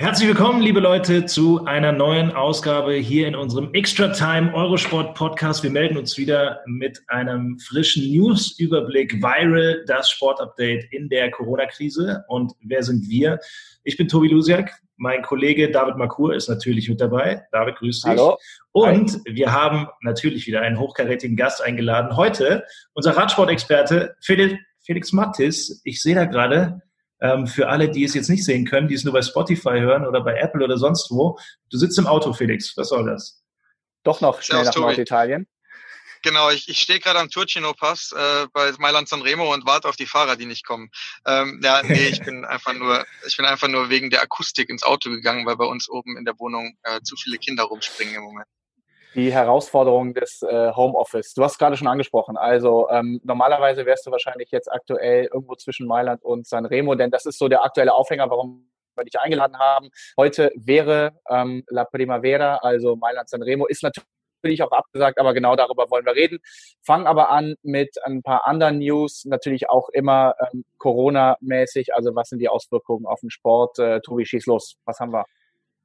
Herzlich 0.00 0.28
willkommen, 0.28 0.62
liebe 0.62 0.78
Leute, 0.78 1.26
zu 1.26 1.64
einer 1.64 1.90
neuen 1.90 2.30
Ausgabe 2.30 2.92
hier 2.94 3.26
in 3.26 3.34
unserem 3.34 3.74
Extra 3.74 4.06
Time 4.06 4.54
Eurosport 4.54 5.16
Podcast. 5.16 5.64
Wir 5.64 5.72
melden 5.72 5.98
uns 5.98 6.16
wieder 6.16 6.60
mit 6.66 7.02
einem 7.08 7.58
frischen 7.58 8.08
News-Überblick 8.08 9.20
Viral, 9.20 9.82
das 9.88 10.08
Sportupdate 10.08 10.86
in 10.92 11.08
der 11.08 11.32
Corona-Krise. 11.32 12.24
Und 12.28 12.52
wer 12.60 12.84
sind 12.84 13.08
wir? 13.08 13.40
Ich 13.82 13.96
bin 13.96 14.06
Tobi 14.06 14.28
Lusiak. 14.28 14.70
Mein 14.98 15.22
Kollege 15.22 15.68
David 15.68 15.96
Makur 15.96 16.32
ist 16.32 16.48
natürlich 16.48 16.88
mit 16.88 17.00
dabei. 17.00 17.42
David, 17.50 17.74
grüß 17.74 18.02
dich. 18.02 18.08
Hallo. 18.08 18.38
Und 18.70 19.10
Hi. 19.26 19.34
wir 19.34 19.52
haben 19.52 19.88
natürlich 20.02 20.46
wieder 20.46 20.60
einen 20.60 20.78
hochkarätigen 20.78 21.36
Gast 21.36 21.60
eingeladen. 21.60 22.16
Heute 22.16 22.62
unser 22.94 23.16
Radsportexperte 23.16 24.14
Felix 24.20 25.12
Mattis. 25.12 25.80
Ich 25.82 26.00
sehe 26.00 26.14
da 26.14 26.24
gerade, 26.24 26.82
ähm, 27.20 27.46
für 27.46 27.68
alle, 27.68 27.90
die 27.90 28.04
es 28.04 28.14
jetzt 28.14 28.28
nicht 28.28 28.44
sehen 28.44 28.64
können, 28.64 28.88
die 28.88 28.94
es 28.94 29.04
nur 29.04 29.12
bei 29.12 29.22
Spotify 29.22 29.80
hören 29.80 30.06
oder 30.06 30.22
bei 30.22 30.36
Apple 30.36 30.64
oder 30.64 30.76
sonst 30.76 31.10
wo. 31.10 31.38
Du 31.70 31.78
sitzt 31.78 31.98
im 31.98 32.06
Auto, 32.06 32.32
Felix. 32.32 32.76
Was 32.76 32.88
soll 32.88 33.06
das? 33.06 33.42
Doch 34.04 34.20
noch 34.20 34.42
schnell 34.42 34.64
nach 34.64 34.74
Norditalien. 34.76 35.46
Genau, 36.22 36.50
ich, 36.50 36.68
ich 36.68 36.80
stehe 36.80 36.98
gerade 36.98 37.20
am 37.20 37.30
Turcino-Pass 37.30 38.12
äh, 38.12 38.46
bei 38.52 38.72
Mailand 38.78 39.08
Sanremo 39.08 39.54
und 39.54 39.66
warte 39.66 39.88
auf 39.88 39.94
die 39.94 40.06
Fahrer, 40.06 40.34
die 40.34 40.46
nicht 40.46 40.66
kommen. 40.66 40.90
Ähm, 41.24 41.60
ja, 41.62 41.82
nee, 41.84 42.08
ich 42.08 42.20
bin 42.22 42.44
einfach 42.44 42.72
nur, 42.72 43.06
ich 43.26 43.36
bin 43.36 43.46
einfach 43.46 43.68
nur 43.68 43.88
wegen 43.88 44.10
der 44.10 44.22
Akustik 44.22 44.68
ins 44.68 44.82
Auto 44.82 45.10
gegangen, 45.10 45.46
weil 45.46 45.56
bei 45.56 45.64
uns 45.64 45.88
oben 45.88 46.16
in 46.16 46.24
der 46.24 46.38
Wohnung 46.38 46.76
äh, 46.82 47.00
zu 47.02 47.14
viele 47.16 47.38
Kinder 47.38 47.64
rumspringen 47.64 48.16
im 48.16 48.22
Moment 48.22 48.48
die 49.18 49.32
Herausforderung 49.32 50.14
des 50.14 50.42
äh, 50.42 50.72
Homeoffice. 50.76 51.34
Du 51.34 51.42
hast 51.42 51.58
gerade 51.58 51.76
schon 51.76 51.88
angesprochen. 51.88 52.36
Also 52.36 52.88
ähm, 52.88 53.20
normalerweise 53.24 53.84
wärst 53.84 54.06
du 54.06 54.12
wahrscheinlich 54.12 54.52
jetzt 54.52 54.70
aktuell 54.70 55.24
irgendwo 55.32 55.56
zwischen 55.56 55.88
Mailand 55.88 56.22
und 56.22 56.46
Sanremo, 56.46 56.94
denn 56.94 57.10
das 57.10 57.26
ist 57.26 57.36
so 57.36 57.48
der 57.48 57.64
aktuelle 57.64 57.94
Aufhänger, 57.94 58.30
warum 58.30 58.70
wir 58.94 59.04
dich 59.04 59.18
eingeladen 59.18 59.58
haben. 59.58 59.90
Heute 60.16 60.52
wäre 60.54 61.18
ähm, 61.28 61.64
La 61.66 61.84
Primavera, 61.84 62.58
also 62.58 62.94
Mailand 62.94 63.28
Sanremo, 63.28 63.66
ist 63.66 63.82
natürlich 63.82 64.62
auch 64.62 64.70
abgesagt, 64.70 65.18
aber 65.18 65.34
genau 65.34 65.56
darüber 65.56 65.90
wollen 65.90 66.06
wir 66.06 66.14
reden. 66.14 66.38
Fangen 66.80 67.08
aber 67.08 67.30
an 67.30 67.56
mit 67.62 67.96
ein 68.04 68.22
paar 68.22 68.46
anderen 68.46 68.78
News, 68.78 69.24
natürlich 69.24 69.68
auch 69.68 69.88
immer 69.88 70.36
ähm, 70.52 70.64
Corona-mäßig. 70.78 71.92
Also 71.92 72.14
was 72.14 72.28
sind 72.28 72.38
die 72.38 72.48
Auswirkungen 72.48 73.04
auf 73.04 73.18
den 73.18 73.30
Sport? 73.30 73.80
Äh, 73.80 74.00
Tobi, 74.00 74.24
schieß 74.24 74.46
los. 74.46 74.76
Was 74.84 75.00
haben 75.00 75.12
wir? 75.12 75.24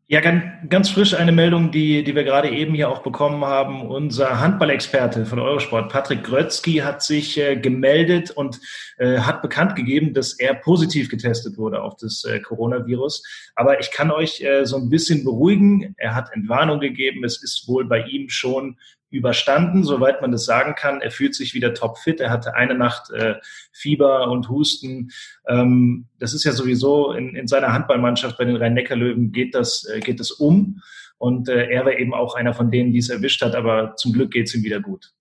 Ja, 0.08 0.20
ganz, 0.20 0.44
ganz 0.68 0.90
frisch 0.90 1.14
eine 1.14 1.32
Meldung, 1.32 1.72
die, 1.72 2.04
die 2.04 2.14
wir 2.14 2.26
gerade 2.26 2.50
eben 2.50 2.73
hier 2.73 2.90
auch 2.90 3.04
bekommen 3.04 3.46
haben. 3.46 3.88
Unser 3.88 4.42
Handballexperte 4.42 5.26
von 5.26 5.40
Eurosport, 5.40 5.90
Patrick 5.90 6.26
Grötzky, 6.26 6.80
hat 6.80 7.02
sich 7.02 7.40
äh, 7.40 7.56
gemeldet 7.56 8.30
und 8.30 8.59
äh, 8.98 9.20
hat 9.20 9.42
bekannt 9.42 9.78
gegeben, 9.78 10.14
dass 10.14 10.34
er 10.34 10.56
positiv 10.56 11.09
getestet 11.09 11.58
wurde 11.58 11.81
auf 11.81 11.96
das 11.96 12.25
äh, 12.25 12.42
Coronavirus. 12.42 13.24
Aber 13.56 13.80
ich 13.80 13.92
kann 13.92 14.12
euch 14.12 14.42
äh, 14.42 14.66
so 14.66 14.75
ein 14.75 14.90
bisschen 14.90 15.24
beruhigen. 15.24 15.96
Er 15.97 16.16
hat 16.16 16.34
Entwarnung 16.34 16.81
gegeben. 16.81 17.24
Es 17.24 17.42
ist 17.42 17.66
wohl 17.69 17.86
bei 17.86 18.03
ihm 18.03 18.28
schon 18.28 18.78
überstanden, 19.13 19.84
soweit 19.84 20.22
man 20.22 20.31
das 20.31 20.46
sagen 20.46 20.74
kann. 20.75 21.01
Er 21.01 21.12
fühlt 21.12 21.35
sich 21.35 21.53
wieder 21.53 21.74
topfit. 21.74 22.19
Er 22.19 22.31
hatte 22.31 22.56
eine 22.56 22.74
Nacht 22.74 23.12
äh, 23.12 23.35
Fieber 23.72 24.29
und 24.29 24.50
Husten. 24.50 25.12
Ähm, 25.47 26.07
das 26.19 26.34
ist 26.34 26.44
ja 26.44 26.51
sowieso 26.51 27.12
in, 27.12 27.35
in 27.35 27.47
seiner 27.47 27.72
Handballmannschaft 27.72 28.38
bei 28.38 28.46
den 28.46 28.56
Rhein-Neckar-Löwen 28.56 29.31
geht 29.31 29.53
das, 29.53 29.85
äh, 29.85 30.00
geht 30.00 30.19
das 30.19 30.31
um. 30.31 30.81
Und 31.19 31.47
äh, 31.47 31.68
er 31.69 31.85
war 31.85 31.94
eben 31.94 32.13
auch 32.13 32.35
einer 32.35 32.53
von 32.53 32.72
denen, 32.72 32.91
die 32.91 32.97
es 32.97 33.09
erwischt 33.09 33.41
hat, 33.44 33.56
aber 33.56 33.96
zum 33.96 34.13
Glück 34.13 34.31
geht 34.31 34.47
es 34.47 34.56
ihm 34.56 34.63
wieder 34.63 34.81
gut. 34.81 35.13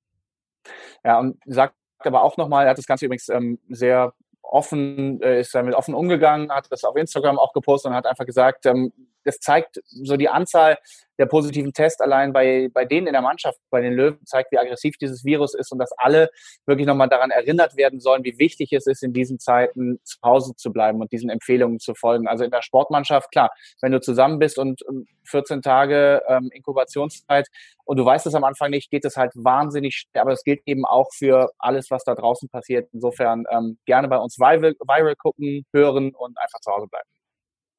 Ja, 1.05 1.19
und 1.19 1.39
sagt 1.47 1.75
aber 1.99 2.23
auch 2.23 2.37
nochmal, 2.37 2.65
er 2.65 2.71
hat 2.71 2.79
das 2.79 2.87
Ganze 2.87 3.05
übrigens 3.07 3.29
ähm, 3.29 3.59
sehr 3.69 4.15
offen, 4.43 5.21
äh, 5.23 5.41
ist 5.41 5.55
damit 5.55 5.75
offen 5.75 5.95
umgegangen, 5.95 6.51
hat 6.51 6.67
das 6.71 6.85
auf 6.85 6.97
Instagram 6.97 7.39
auch 7.39 7.53
gepostet 7.53 7.91
und 7.91 7.97
hat 7.97 8.07
einfach 8.07 8.27
gesagt, 8.27 8.67
ähm, 8.67 8.93
das 9.25 9.39
zeigt 9.39 9.81
so 9.85 10.17
die 10.17 10.29
Anzahl 10.29 10.79
der 11.19 11.27
positiven 11.27 11.73
Tests 11.73 12.01
allein 12.01 12.33
bei, 12.33 12.69
bei 12.73 12.85
denen 12.85 13.07
in 13.07 13.13
der 13.13 13.23
Mannschaft, 13.23 13.59
bei 13.71 13.81
den 13.81 13.93
Löwen, 13.93 14.25
zeigt, 14.27 14.51
wie 14.51 14.59
aggressiv 14.59 14.97
dieses 14.97 15.25
Virus 15.25 15.55
ist 15.55 15.71
und 15.71 15.79
dass 15.79 15.93
alle 15.97 16.31
wirklich 16.67 16.87
nochmal 16.87 17.09
daran 17.09 17.31
erinnert 17.31 17.77
werden 17.77 18.01
sollen, 18.01 18.25
wie 18.25 18.39
wichtig 18.39 18.73
es 18.73 18.87
ist, 18.87 19.03
in 19.03 19.13
diesen 19.13 19.39
Zeiten 19.39 20.01
zu 20.05 20.19
Hause 20.25 20.55
zu 20.57 20.73
bleiben 20.73 21.01
und 21.01 21.13
diesen 21.13 21.31
Empfehlungen 21.31 21.79
zu 21.79 21.95
folgen. 21.95 22.27
Also 22.27 22.45
in 22.45 22.51
der 22.51 22.63
Sportmannschaft, 22.63 23.31
klar, 23.31 23.51
wenn 23.83 23.93
du 23.93 24.01
zusammen 24.01 24.39
bist 24.39 24.59
und 24.59 24.83
14 25.25 25.57
ähm, 25.57 25.63
Tage 25.63 26.23
ähm, 26.29 26.51
Inkubationszeit 26.53 27.47
und 27.85 27.99
du 27.99 28.05
weißt 28.05 28.27
es 28.27 28.35
am 28.35 28.45
Anfang 28.45 28.71
nicht, 28.71 28.91
geht 28.91 29.05
es 29.05 29.17
halt 29.17 29.33
wahnsinnig 29.35 29.95
schnell, 29.95 30.23
aber 30.23 30.31
das 30.31 30.43
gilt 30.43 30.63
eben 30.67 30.85
auch 30.85 31.09
für 31.13 31.53
alles, 31.59 31.91
was 31.91 32.05
da 32.05 32.15
draußen 32.15 32.49
passiert. 32.49 32.89
Insofern 32.93 33.45
ähm, 33.51 33.79
gerne 33.87 34.09
bei 34.09 34.19
uns 34.19 34.39
Viral, 34.39 34.75
Viral 34.81 35.15
gucken, 35.17 35.65
hören 35.73 36.15
und 36.15 36.39
einfach 36.39 36.61
zu 36.61 36.73
Hause 36.73 36.89
bleiben. 36.89 37.09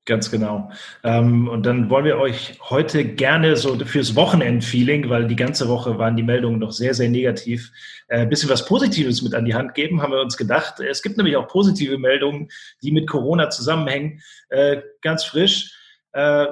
Ganz 0.05 0.29
genau. 0.29 0.69
Ähm, 1.05 1.47
und 1.47 1.65
dann 1.65 1.89
wollen 1.89 2.03
wir 2.03 2.17
euch 2.17 2.59
heute 2.69 3.05
gerne 3.05 3.55
so 3.55 3.77
fürs 3.85 4.17
Wochenend-Feeling, 4.17 5.09
weil 5.09 5.27
die 5.27 5.37
ganze 5.37 5.69
Woche 5.69 5.97
waren 5.97 6.17
die 6.17 6.23
Meldungen 6.23 6.59
noch 6.59 6.73
sehr, 6.73 6.93
sehr 6.93 7.07
negativ, 7.07 7.71
äh, 8.09 8.19
ein 8.19 8.29
bisschen 8.29 8.49
was 8.49 8.65
Positives 8.65 9.21
mit 9.21 9.33
an 9.33 9.45
die 9.45 9.55
Hand 9.55 9.75
geben, 9.75 10.01
haben 10.01 10.11
wir 10.11 10.19
uns 10.19 10.35
gedacht. 10.35 10.81
Es 10.81 11.03
gibt 11.03 11.15
nämlich 11.15 11.37
auch 11.37 11.47
positive 11.47 11.97
Meldungen, 11.97 12.49
die 12.81 12.91
mit 12.91 13.07
Corona 13.07 13.49
zusammenhängen. 13.49 14.21
Äh, 14.49 14.81
ganz 15.01 15.23
frisch. 15.23 15.73
Äh, 16.11 16.47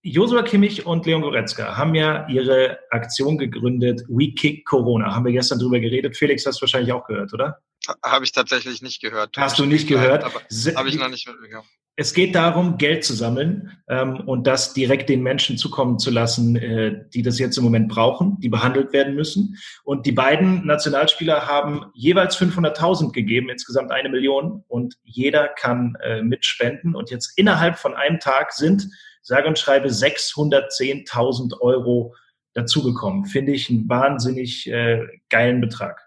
Josua 0.00 0.42
Kimmich 0.42 0.86
und 0.86 1.04
Leon 1.04 1.22
Goretzka 1.22 1.76
haben 1.76 1.94
ja 1.94 2.26
ihre 2.28 2.78
Aktion 2.90 3.36
gegründet, 3.36 4.02
We 4.08 4.32
Kick 4.32 4.64
Corona. 4.64 5.14
Haben 5.14 5.26
wir 5.26 5.32
gestern 5.32 5.58
drüber 5.58 5.78
geredet. 5.78 6.16
Felix, 6.16 6.46
hast 6.46 6.58
du 6.58 6.62
wahrscheinlich 6.62 6.92
auch 6.92 7.06
gehört, 7.06 7.34
oder? 7.34 7.58
Habe 8.04 8.24
ich 8.24 8.32
tatsächlich 8.32 8.82
nicht 8.82 9.00
gehört. 9.00 9.36
Hast 9.36 9.58
du 9.58 9.66
nicht 9.66 9.88
gehört? 9.88 10.24
Habe 10.24 10.88
ich 10.88 10.96
noch 10.96 11.08
nicht 11.08 11.26
mitbekommen. 11.26 11.68
Es 11.96 12.12
geht 12.12 12.34
darum, 12.34 12.76
Geld 12.76 13.04
zu 13.04 13.14
sammeln 13.14 13.70
ähm, 13.88 14.20
und 14.26 14.48
das 14.48 14.74
direkt 14.74 15.08
den 15.08 15.22
Menschen 15.22 15.56
zukommen 15.56 16.00
zu 16.00 16.10
lassen, 16.10 16.56
äh, 16.56 17.04
die 17.14 17.22
das 17.22 17.38
jetzt 17.38 17.56
im 17.56 17.62
Moment 17.62 17.88
brauchen, 17.88 18.40
die 18.40 18.48
behandelt 18.48 18.92
werden 18.92 19.14
müssen. 19.14 19.56
Und 19.84 20.04
die 20.04 20.10
beiden 20.10 20.66
Nationalspieler 20.66 21.46
haben 21.46 21.84
jeweils 21.94 22.36
500.000 22.36 23.12
gegeben, 23.12 23.48
insgesamt 23.48 23.92
eine 23.92 24.08
Million. 24.08 24.64
Und 24.66 24.96
jeder 25.04 25.46
kann 25.46 25.96
äh, 26.02 26.20
mitspenden. 26.20 26.96
Und 26.96 27.10
jetzt 27.10 27.38
innerhalb 27.38 27.78
von 27.78 27.94
einem 27.94 28.18
Tag 28.18 28.52
sind, 28.52 28.88
sage 29.22 29.46
und 29.46 29.56
schreibe, 29.56 29.88
610.000 29.88 31.60
Euro 31.60 32.16
dazugekommen. 32.54 33.26
Finde 33.26 33.52
ich 33.52 33.70
einen 33.70 33.88
wahnsinnig 33.88 34.68
äh, 34.68 35.06
geilen 35.28 35.60
Betrag. 35.60 36.03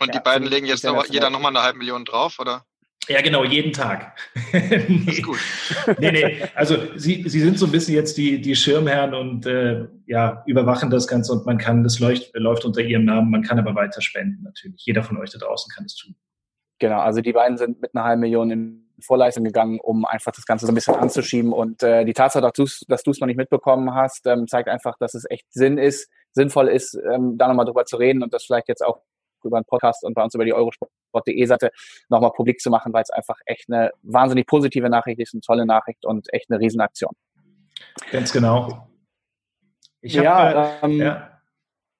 Und 0.00 0.08
ja, 0.08 0.14
die 0.14 0.20
beiden 0.20 0.46
legen 0.46 0.66
jetzt 0.66 0.84
noch, 0.84 1.06
jeder 1.06 1.30
nochmal 1.30 1.56
eine 1.56 1.64
halbe 1.64 1.78
Million 1.78 2.04
drauf, 2.04 2.38
oder? 2.38 2.64
Ja, 3.08 3.22
genau, 3.22 3.44
jeden 3.44 3.72
Tag. 3.72 4.18
nee. 4.52 5.02
Das 5.06 5.14
ist 5.18 5.22
gut. 5.22 5.38
nee, 5.98 6.10
nee. 6.10 6.42
Also 6.54 6.76
sie, 6.96 7.22
sie 7.28 7.40
sind 7.40 7.58
so 7.58 7.66
ein 7.66 7.72
bisschen 7.72 7.94
jetzt 7.94 8.16
die, 8.16 8.40
die 8.40 8.56
Schirmherren 8.56 9.14
und 9.14 9.46
äh, 9.46 9.86
ja, 10.06 10.42
überwachen 10.46 10.90
das 10.90 11.06
Ganze 11.06 11.32
und 11.32 11.46
man 11.46 11.58
kann, 11.58 11.84
das 11.84 12.00
läuft, 12.00 12.30
läuft 12.34 12.64
unter 12.64 12.80
ihrem 12.80 13.04
Namen, 13.04 13.30
man 13.30 13.42
kann 13.42 13.58
aber 13.58 13.74
weiter 13.74 14.00
spenden 14.00 14.42
natürlich. 14.42 14.84
Jeder 14.84 15.02
von 15.04 15.18
euch 15.18 15.30
da 15.30 15.38
draußen 15.38 15.72
kann 15.74 15.84
es 15.84 15.94
tun. 15.94 16.16
Genau, 16.78 16.98
also 16.98 17.20
die 17.20 17.32
beiden 17.32 17.56
sind 17.56 17.80
mit 17.80 17.94
einer 17.94 18.04
halben 18.04 18.20
Million 18.20 18.50
in 18.50 18.86
Vorleistung 19.00 19.44
gegangen, 19.44 19.78
um 19.80 20.04
einfach 20.04 20.32
das 20.32 20.44
Ganze 20.44 20.66
so 20.66 20.72
ein 20.72 20.74
bisschen 20.74 20.94
anzuschieben. 20.94 21.52
Und 21.52 21.82
äh, 21.82 22.04
die 22.04 22.12
Tatsache, 22.12 22.42
dass 22.42 23.02
du 23.02 23.10
es 23.10 23.20
noch 23.20 23.26
nicht 23.26 23.36
mitbekommen 23.36 23.94
hast, 23.94 24.26
ähm, 24.26 24.46
zeigt 24.48 24.68
einfach, 24.68 24.96
dass 24.98 25.14
es 25.14 25.24
echt 25.28 25.46
Sinn 25.50 25.78
ist, 25.78 26.10
sinnvoll 26.32 26.68
ist, 26.68 26.98
ähm, 27.10 27.38
da 27.38 27.48
nochmal 27.48 27.66
drüber 27.66 27.84
zu 27.84 27.96
reden 27.96 28.22
und 28.22 28.32
das 28.34 28.44
vielleicht 28.44 28.68
jetzt 28.68 28.84
auch 28.84 29.00
über 29.46 29.56
einen 29.56 29.64
Podcast 29.64 30.04
und 30.04 30.14
bei 30.14 30.22
uns 30.22 30.34
über 30.34 30.44
die 30.44 30.52
eurosport.de 30.52 31.46
Seite 31.46 31.70
nochmal 32.08 32.32
publik 32.32 32.60
zu 32.60 32.70
machen, 32.70 32.92
weil 32.92 33.02
es 33.02 33.10
einfach 33.10 33.38
echt 33.46 33.70
eine 33.70 33.90
wahnsinnig 34.02 34.46
positive 34.46 34.88
Nachricht 34.88 35.20
ist, 35.20 35.34
eine 35.34 35.40
tolle 35.40 35.66
Nachricht 35.66 36.04
und 36.04 36.32
echt 36.32 36.50
eine 36.50 36.60
Riesenaktion. 36.60 37.12
Ganz 38.10 38.32
genau. 38.32 38.88
Ich 40.00 40.14
ja, 40.14 40.54
hab, 40.54 40.82
äh, 40.82 40.86
ähm, 40.86 41.00
ja. 41.00 41.35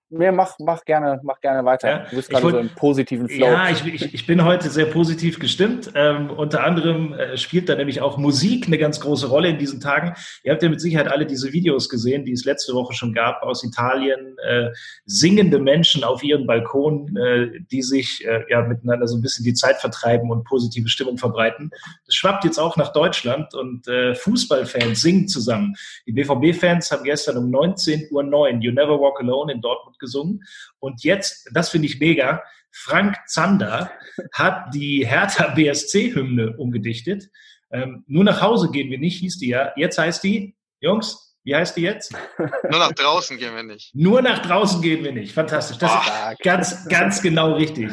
Nee, 0.08 0.30
mach, 0.30 0.56
mach, 0.60 0.84
gerne, 0.84 1.18
mach 1.24 1.40
gerne 1.40 1.64
weiter. 1.64 1.88
Ja, 1.88 1.98
du 2.08 2.14
bist 2.14 2.30
gerade 2.30 2.50
so 2.50 2.58
im 2.58 2.68
positiven 2.68 3.28
Flow. 3.28 3.46
Ja, 3.46 3.70
ich, 3.70 3.84
ich, 3.84 4.14
ich 4.14 4.24
bin 4.24 4.44
heute 4.44 4.70
sehr 4.70 4.86
positiv 4.86 5.40
gestimmt. 5.40 5.90
Ähm, 5.96 6.30
unter 6.30 6.62
anderem 6.62 7.12
äh, 7.14 7.36
spielt 7.36 7.68
da 7.68 7.74
nämlich 7.74 8.00
auch 8.00 8.16
Musik 8.16 8.68
eine 8.68 8.78
ganz 8.78 9.00
große 9.00 9.26
Rolle 9.26 9.48
in 9.48 9.58
diesen 9.58 9.80
Tagen. 9.80 10.14
Ihr 10.44 10.52
habt 10.52 10.62
ja 10.62 10.68
mit 10.68 10.80
Sicherheit 10.80 11.08
alle 11.08 11.26
diese 11.26 11.52
Videos 11.52 11.88
gesehen, 11.88 12.24
die 12.24 12.30
es 12.30 12.44
letzte 12.44 12.72
Woche 12.74 12.94
schon 12.94 13.14
gab 13.14 13.42
aus 13.42 13.64
Italien. 13.64 14.36
Äh, 14.46 14.70
singende 15.06 15.58
Menschen 15.58 16.04
auf 16.04 16.22
ihren 16.22 16.46
Balkonen, 16.46 17.16
äh, 17.16 17.60
die 17.72 17.82
sich 17.82 18.24
äh, 18.24 18.44
ja 18.48 18.62
miteinander 18.62 19.08
so 19.08 19.16
ein 19.16 19.22
bisschen 19.22 19.44
die 19.44 19.54
Zeit 19.54 19.78
vertreiben 19.78 20.30
und 20.30 20.44
positive 20.44 20.88
Stimmung 20.88 21.18
verbreiten. 21.18 21.70
Das 22.06 22.14
schwappt 22.14 22.44
jetzt 22.44 22.58
auch 22.58 22.76
nach 22.76 22.92
Deutschland 22.92 23.54
und 23.54 23.88
äh, 23.88 24.14
Fußballfans 24.14 25.02
singen 25.02 25.26
zusammen. 25.26 25.74
Die 26.06 26.12
BVB-Fans 26.12 26.92
haben 26.92 27.02
gestern 27.02 27.38
um 27.38 27.50
19.09 27.50 28.12
Uhr 28.12 28.48
You 28.60 28.70
Never 28.70 29.00
Walk 29.00 29.20
Alone 29.20 29.52
in 29.52 29.60
Dortmund 29.60 29.95
gesungen. 29.98 30.42
Und 30.78 31.04
jetzt, 31.04 31.48
das 31.52 31.70
finde 31.70 31.86
ich 31.86 32.00
mega, 32.00 32.42
Frank 32.70 33.16
Zander 33.26 33.90
hat 34.32 34.74
die 34.74 35.06
Hertha 35.06 35.54
BSC-Hymne 35.54 36.56
umgedichtet. 36.56 37.30
Ähm, 37.70 38.04
nur 38.06 38.24
nach 38.24 38.42
Hause 38.42 38.70
gehen 38.70 38.90
wir 38.90 38.98
nicht, 38.98 39.20
hieß 39.20 39.38
die 39.38 39.48
ja. 39.48 39.72
Jetzt 39.76 39.98
heißt 39.98 40.22
die, 40.22 40.56
Jungs, 40.80 41.26
wie 41.46 41.54
heißt 41.54 41.76
die 41.76 41.82
jetzt? 41.82 42.12
Nur 42.38 42.80
nach 42.80 42.92
draußen 42.92 43.38
gehen 43.38 43.54
wir 43.54 43.62
nicht. 43.62 43.94
Nur 43.94 44.20
nach 44.20 44.40
draußen 44.40 44.82
gehen 44.82 45.04
wir 45.04 45.12
nicht. 45.12 45.32
Fantastisch. 45.32 45.78
Das 45.78 45.92
oh, 45.92 46.32
ist 46.32 46.40
ganz, 46.40 46.88
ganz 46.88 47.22
genau 47.22 47.54
richtig. 47.54 47.92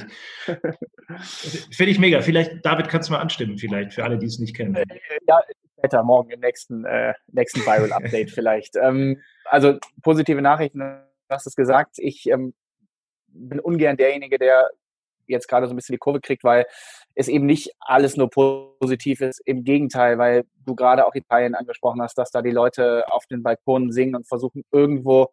Finde 1.72 1.92
ich 1.92 2.00
mega. 2.00 2.22
Vielleicht, 2.22 2.66
David, 2.66 2.90
kannst 2.90 3.10
du 3.10 3.14
mal 3.14 3.20
anstimmen, 3.20 3.60
vielleicht, 3.60 3.94
für 3.94 4.04
alle, 4.04 4.18
die 4.18 4.26
es 4.26 4.40
nicht 4.40 4.56
kennen. 4.56 4.74
Äh, 4.74 4.86
ja, 5.28 5.40
später, 5.78 6.02
morgen 6.02 6.32
im 6.32 6.40
nächsten, 6.40 6.84
äh, 6.86 7.14
nächsten 7.32 7.62
Viral-Update 7.62 8.32
vielleicht. 8.32 8.76
Ähm, 8.76 9.22
also 9.46 9.78
positive 10.02 10.42
Nachrichten 10.42 10.82
hast 11.34 11.48
es 11.48 11.56
gesagt, 11.56 11.96
ich 11.98 12.28
ähm, 12.28 12.54
bin 13.28 13.60
ungern 13.60 13.98
derjenige, 13.98 14.38
der 14.38 14.70
jetzt 15.28 15.48
gerade 15.48 15.68
so 15.68 15.74
ein 15.74 15.76
bisschen 15.76 15.94
die 15.94 16.00
Kurve 16.00 16.20
kriegt, 16.20 16.44
weil 16.44 16.66
es 17.16 17.28
eben 17.28 17.46
nicht 17.46 17.72
alles 17.80 18.18
nur 18.18 18.30
positiv 18.30 19.22
ist. 19.22 19.42
Im 19.46 19.64
Gegenteil, 19.64 20.18
weil 20.18 20.44
du 20.66 20.76
gerade 20.76 21.06
auch 21.06 21.16
Italien 21.16 21.56
angesprochen 21.56 22.02
hast, 22.02 22.18
dass 22.18 22.32
da 22.32 22.42
die 22.42 22.52
Leute 22.52 23.06
auf 23.12 23.26
den 23.28 23.44
Balkonen 23.44 23.92
singen 23.92 24.16
und 24.16 24.28
versuchen 24.28 24.64
irgendwo 24.72 25.30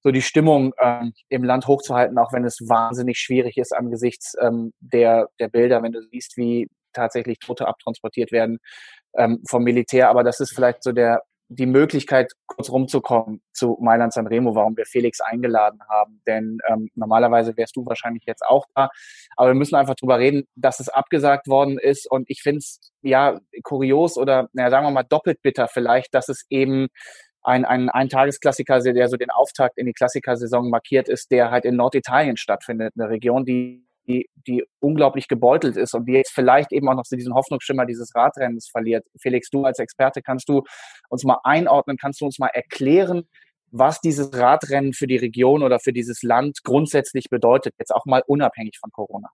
so 0.00 0.10
die 0.10 0.22
Stimmung 0.22 0.74
ähm, 0.80 1.12
im 1.28 1.44
Land 1.44 1.66
hochzuhalten, 1.66 2.18
auch 2.18 2.32
wenn 2.32 2.44
es 2.44 2.60
wahnsinnig 2.68 3.18
schwierig 3.18 3.56
ist 3.56 3.74
angesichts 3.74 4.34
ähm, 4.40 4.72
der, 4.80 5.28
der 5.40 5.48
Bilder, 5.48 5.82
wenn 5.82 5.92
du 5.92 6.02
siehst, 6.02 6.36
wie 6.36 6.68
tatsächlich 6.92 7.38
Tote 7.38 7.66
abtransportiert 7.66 8.32
werden 8.32 8.58
ähm, 9.14 9.42
vom 9.48 9.64
Militär. 9.64 10.08
Aber 10.08 10.24
das 10.24 10.40
ist 10.40 10.54
vielleicht 10.54 10.82
so 10.82 10.92
der 10.92 11.22
die 11.48 11.66
Möglichkeit, 11.66 12.32
kurz 12.46 12.70
rumzukommen 12.70 13.40
zu 13.52 13.78
Mailand 13.80 14.12
Sanremo, 14.12 14.54
warum 14.54 14.76
wir 14.76 14.84
Felix 14.84 15.20
eingeladen 15.20 15.80
haben. 15.88 16.20
Denn 16.26 16.58
ähm, 16.68 16.90
normalerweise 16.94 17.56
wärst 17.56 17.76
du 17.76 17.86
wahrscheinlich 17.86 18.24
jetzt 18.26 18.44
auch 18.44 18.66
da. 18.74 18.90
Aber 19.36 19.48
wir 19.50 19.54
müssen 19.54 19.74
einfach 19.74 19.94
drüber 19.94 20.18
reden, 20.18 20.44
dass 20.56 20.78
es 20.78 20.88
abgesagt 20.88 21.48
worden 21.48 21.78
ist. 21.78 22.10
Und 22.10 22.28
ich 22.28 22.42
finde 22.42 22.58
es 22.58 22.80
ja 23.02 23.38
kurios 23.62 24.18
oder 24.18 24.48
naja, 24.52 24.70
sagen 24.70 24.86
wir 24.86 24.90
mal 24.90 25.04
doppelt 25.04 25.40
bitter 25.42 25.68
vielleicht, 25.68 26.14
dass 26.14 26.28
es 26.28 26.44
eben 26.50 26.88
ein, 27.42 27.64
ein, 27.64 27.88
ein 27.88 28.10
Tagesklassiker, 28.10 28.80
der 28.80 29.08
so 29.08 29.16
den 29.16 29.30
Auftakt 29.30 29.78
in 29.78 29.86
die 29.86 29.94
Klassikersaison 29.94 30.68
markiert 30.68 31.08
ist, 31.08 31.30
der 31.30 31.50
halt 31.50 31.64
in 31.64 31.76
Norditalien 31.76 32.36
stattfindet, 32.36 32.92
eine 32.96 33.08
Region, 33.08 33.46
die 33.46 33.87
die, 34.08 34.28
die 34.46 34.64
unglaublich 34.80 35.28
gebeutelt 35.28 35.76
ist 35.76 35.94
und 35.94 36.06
die 36.06 36.12
jetzt 36.12 36.32
vielleicht 36.32 36.72
eben 36.72 36.88
auch 36.88 36.94
noch 36.94 37.04
so 37.04 37.16
diesen 37.16 37.34
Hoffnungsschimmer 37.34 37.86
dieses 37.86 38.14
Radrennens 38.14 38.68
verliert. 38.68 39.06
Felix, 39.20 39.50
du 39.50 39.64
als 39.64 39.78
Experte 39.78 40.22
kannst 40.22 40.48
du 40.48 40.62
uns 41.08 41.24
mal 41.24 41.38
einordnen, 41.44 41.96
kannst 41.96 42.20
du 42.20 42.24
uns 42.24 42.38
mal 42.38 42.48
erklären, 42.48 43.28
was 43.70 44.00
dieses 44.00 44.32
Radrennen 44.32 44.94
für 44.94 45.06
die 45.06 45.18
Region 45.18 45.62
oder 45.62 45.78
für 45.78 45.92
dieses 45.92 46.22
Land 46.22 46.64
grundsätzlich 46.64 47.26
bedeutet, 47.28 47.74
jetzt 47.78 47.94
auch 47.94 48.06
mal 48.06 48.22
unabhängig 48.26 48.78
von 48.80 48.90
Corona. 48.90 49.28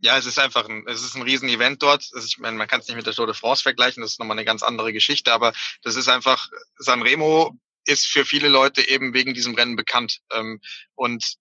Ja, 0.00 0.18
es 0.18 0.26
ist 0.26 0.38
einfach 0.38 0.68
ein, 0.68 0.84
es 0.86 1.02
ist 1.02 1.16
ein 1.16 1.22
Riesenevent 1.22 1.82
dort. 1.82 2.10
Also 2.12 2.26
ich 2.26 2.38
meine, 2.38 2.58
man 2.58 2.68
kann 2.68 2.80
es 2.80 2.88
nicht 2.88 2.96
mit 2.96 3.06
der 3.06 3.14
Tour 3.14 3.26
de 3.26 3.34
France 3.34 3.62
vergleichen, 3.62 4.02
das 4.02 4.12
ist 4.12 4.20
nochmal 4.20 4.36
eine 4.36 4.44
ganz 4.44 4.62
andere 4.62 4.92
Geschichte, 4.92 5.32
aber 5.32 5.54
das 5.82 5.96
ist 5.96 6.08
einfach, 6.08 6.50
Sanremo 6.76 7.56
ist 7.86 8.06
für 8.06 8.24
viele 8.24 8.48
Leute 8.48 8.86
eben 8.86 9.14
wegen 9.14 9.34
diesem 9.34 9.54
Rennen 9.54 9.76
bekannt. 9.76 10.20
Ähm, 10.32 10.60
und 10.94 11.36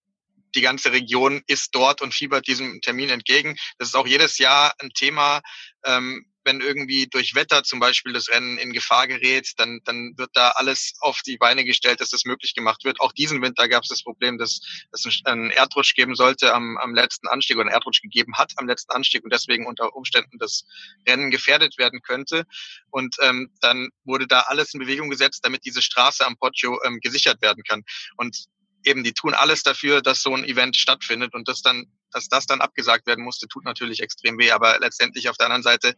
die 0.55 0.61
ganze 0.61 0.91
Region 0.91 1.41
ist 1.47 1.73
dort 1.73 2.01
und 2.01 2.13
fiebert 2.13 2.47
diesem 2.47 2.81
Termin 2.81 3.09
entgegen. 3.09 3.55
Das 3.77 3.89
ist 3.89 3.95
auch 3.95 4.07
jedes 4.07 4.37
Jahr 4.37 4.73
ein 4.79 4.91
Thema. 4.91 5.41
Ähm, 5.85 6.25
wenn 6.45 6.61
irgendwie 6.61 7.07
durch 7.07 7.35
Wetter 7.35 7.63
zum 7.63 7.79
Beispiel 7.79 8.13
das 8.13 8.29
Rennen 8.29 8.57
in 8.57 8.73
Gefahr 8.73 9.07
gerät, 9.07 9.53
dann, 9.57 9.79
dann 9.85 10.13
wird 10.17 10.31
da 10.33 10.49
alles 10.49 10.93
auf 10.99 11.21
die 11.25 11.37
Beine 11.37 11.63
gestellt, 11.63 12.01
dass 12.01 12.09
das 12.09 12.25
möglich 12.25 12.53
gemacht 12.53 12.83
wird. 12.83 12.99
Auch 12.99 13.13
diesen 13.13 13.41
Winter 13.41 13.67
gab 13.67 13.83
es 13.83 13.89
das 13.89 14.03
Problem, 14.03 14.37
dass 14.37 14.61
es 14.91 15.21
einen 15.25 15.51
Erdrutsch 15.51 15.95
geben 15.95 16.15
sollte 16.15 16.53
am, 16.53 16.77
am 16.77 16.93
letzten 16.93 17.27
Anstieg 17.27 17.57
oder 17.57 17.67
einen 17.67 17.73
Erdrutsch 17.73 18.01
gegeben 18.01 18.37
hat 18.37 18.53
am 18.57 18.67
letzten 18.67 18.91
Anstieg 18.91 19.23
und 19.23 19.31
deswegen 19.33 19.65
unter 19.65 19.95
Umständen 19.95 20.37
das 20.37 20.65
Rennen 21.07 21.31
gefährdet 21.31 21.77
werden 21.77 22.01
könnte. 22.01 22.45
Und 22.91 23.15
ähm, 23.21 23.51
dann 23.61 23.89
wurde 24.03 24.27
da 24.27 24.41
alles 24.41 24.73
in 24.73 24.79
Bewegung 24.79 25.09
gesetzt, 25.09 25.41
damit 25.43 25.65
diese 25.65 25.81
Straße 25.81 26.25
am 26.25 26.37
Poggio 26.37 26.79
ähm, 26.83 26.99
gesichert 26.99 27.41
werden 27.41 27.63
kann. 27.63 27.83
Und 28.17 28.45
eben, 28.85 29.03
die 29.03 29.13
tun 29.13 29.33
alles 29.33 29.63
dafür, 29.63 30.01
dass 30.01 30.21
so 30.21 30.33
ein 30.35 30.43
Event 30.43 30.75
stattfindet 30.75 31.33
und 31.33 31.47
das 31.47 31.61
dann, 31.61 31.85
dass 32.11 32.27
das 32.27 32.45
dann 32.45 32.61
abgesagt 32.61 33.07
werden 33.07 33.23
musste, 33.23 33.47
tut 33.47 33.65
natürlich 33.65 34.01
extrem 34.01 34.37
weh. 34.37 34.51
Aber 34.51 34.79
letztendlich 34.79 35.29
auf 35.29 35.37
der 35.37 35.47
anderen 35.47 35.63
Seite 35.63 35.95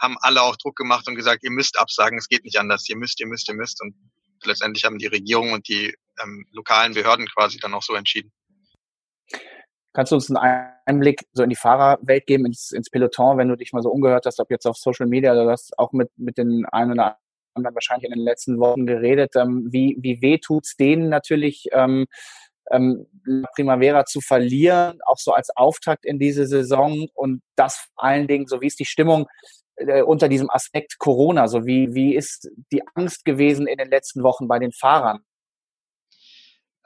haben 0.00 0.16
alle 0.20 0.42
auch 0.42 0.56
Druck 0.56 0.76
gemacht 0.76 1.06
und 1.08 1.14
gesagt, 1.14 1.44
ihr 1.44 1.50
müsst 1.50 1.78
absagen, 1.78 2.18
es 2.18 2.28
geht 2.28 2.44
nicht 2.44 2.58
anders, 2.58 2.88
ihr 2.88 2.96
müsst, 2.96 3.20
ihr 3.20 3.26
müsst, 3.26 3.48
ihr 3.48 3.54
müsst. 3.54 3.80
Und 3.82 3.94
letztendlich 4.44 4.84
haben 4.84 4.98
die 4.98 5.06
Regierung 5.06 5.52
und 5.52 5.68
die 5.68 5.94
ähm, 6.22 6.46
lokalen 6.52 6.94
Behörden 6.94 7.26
quasi 7.26 7.58
dann 7.58 7.74
auch 7.74 7.82
so 7.82 7.94
entschieden. 7.94 8.32
Kannst 9.92 10.12
du 10.12 10.16
uns 10.16 10.30
einen 10.30 10.72
Einblick 10.86 11.24
so 11.32 11.42
in 11.42 11.50
die 11.50 11.56
Fahrerwelt 11.56 12.26
geben, 12.26 12.46
ins, 12.46 12.70
ins 12.70 12.90
Peloton, 12.90 13.38
wenn 13.38 13.48
du 13.48 13.56
dich 13.56 13.72
mal 13.72 13.82
so 13.82 13.90
umgehört 13.90 14.24
hast, 14.24 14.38
ob 14.38 14.50
jetzt 14.50 14.66
auf 14.66 14.76
Social 14.76 15.06
Media 15.06 15.32
oder 15.32 15.46
das 15.46 15.70
auch 15.76 15.92
mit, 15.92 16.10
mit 16.16 16.38
den 16.38 16.64
ein 16.66 16.92
oder 16.92 17.18
haben 17.54 17.64
dann 17.64 17.74
wahrscheinlich 17.74 18.04
in 18.04 18.14
den 18.14 18.24
letzten 18.24 18.58
Wochen 18.58 18.86
geredet, 18.86 19.36
ähm, 19.36 19.68
wie, 19.70 19.96
wie 20.00 20.20
weh 20.22 20.38
tut's 20.38 20.76
denen 20.76 21.08
natürlich, 21.08 21.66
ähm, 21.72 22.06
ähm, 22.70 23.06
Primavera 23.54 24.04
zu 24.06 24.20
verlieren, 24.20 24.98
auch 25.04 25.18
so 25.18 25.32
als 25.32 25.50
Auftakt 25.56 26.04
in 26.04 26.18
diese 26.18 26.46
Saison 26.46 27.08
und 27.14 27.42
das 27.56 27.76
vor 27.76 28.04
allen 28.04 28.28
Dingen, 28.28 28.46
so 28.46 28.60
wie 28.60 28.66
ist 28.66 28.78
die 28.78 28.84
Stimmung 28.84 29.26
äh, 29.76 30.02
unter 30.02 30.28
diesem 30.28 30.50
Aspekt 30.50 30.98
Corona, 30.98 31.48
so 31.48 31.66
wie, 31.66 31.94
wie 31.94 32.14
ist 32.14 32.48
die 32.72 32.82
Angst 32.94 33.24
gewesen 33.24 33.66
in 33.66 33.78
den 33.78 33.90
letzten 33.90 34.22
Wochen 34.22 34.46
bei 34.46 34.58
den 34.58 34.72
Fahrern? 34.72 35.24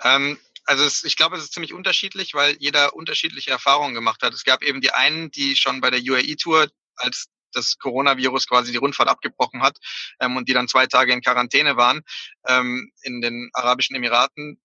Ähm, 0.03 0.39
also 0.65 0.85
es, 0.85 1.05
ich 1.05 1.17
glaube, 1.17 1.37
es 1.37 1.45
ist 1.45 1.53
ziemlich 1.53 1.75
unterschiedlich, 1.75 2.35
weil 2.35 2.57
jeder 2.59 2.95
unterschiedliche 2.95 3.51
Erfahrungen 3.51 3.95
gemacht 3.95 4.23
hat. 4.23 4.33
Es 4.33 4.45
gab 4.45 4.63
eben 4.63 4.81
die 4.81 4.93
einen, 4.93 5.31
die 5.31 5.57
schon 5.57 5.81
bei 5.81 5.91
der 5.91 6.01
UAE-Tour 6.01 6.69
als 6.97 7.27
das 7.57 7.79
Coronavirus 7.79 8.49
quasi 8.49 8.73
die 8.73 8.79
Rundfahrt 8.79 9.09
abgebrochen 9.09 9.63
hat 9.63 9.79
ähm, 10.21 10.37
und 10.37 10.49
die 10.49 10.53
dann 10.53 10.69
zwei 10.69 10.87
Tage 10.87 11.13
in 11.13 11.23
Quarantäne 11.23 11.77
waren 11.77 12.03
ähm, 12.47 12.91
in 13.03 13.21
den 13.21 13.51
Arabischen 13.53 13.97
Emiraten. 13.97 14.61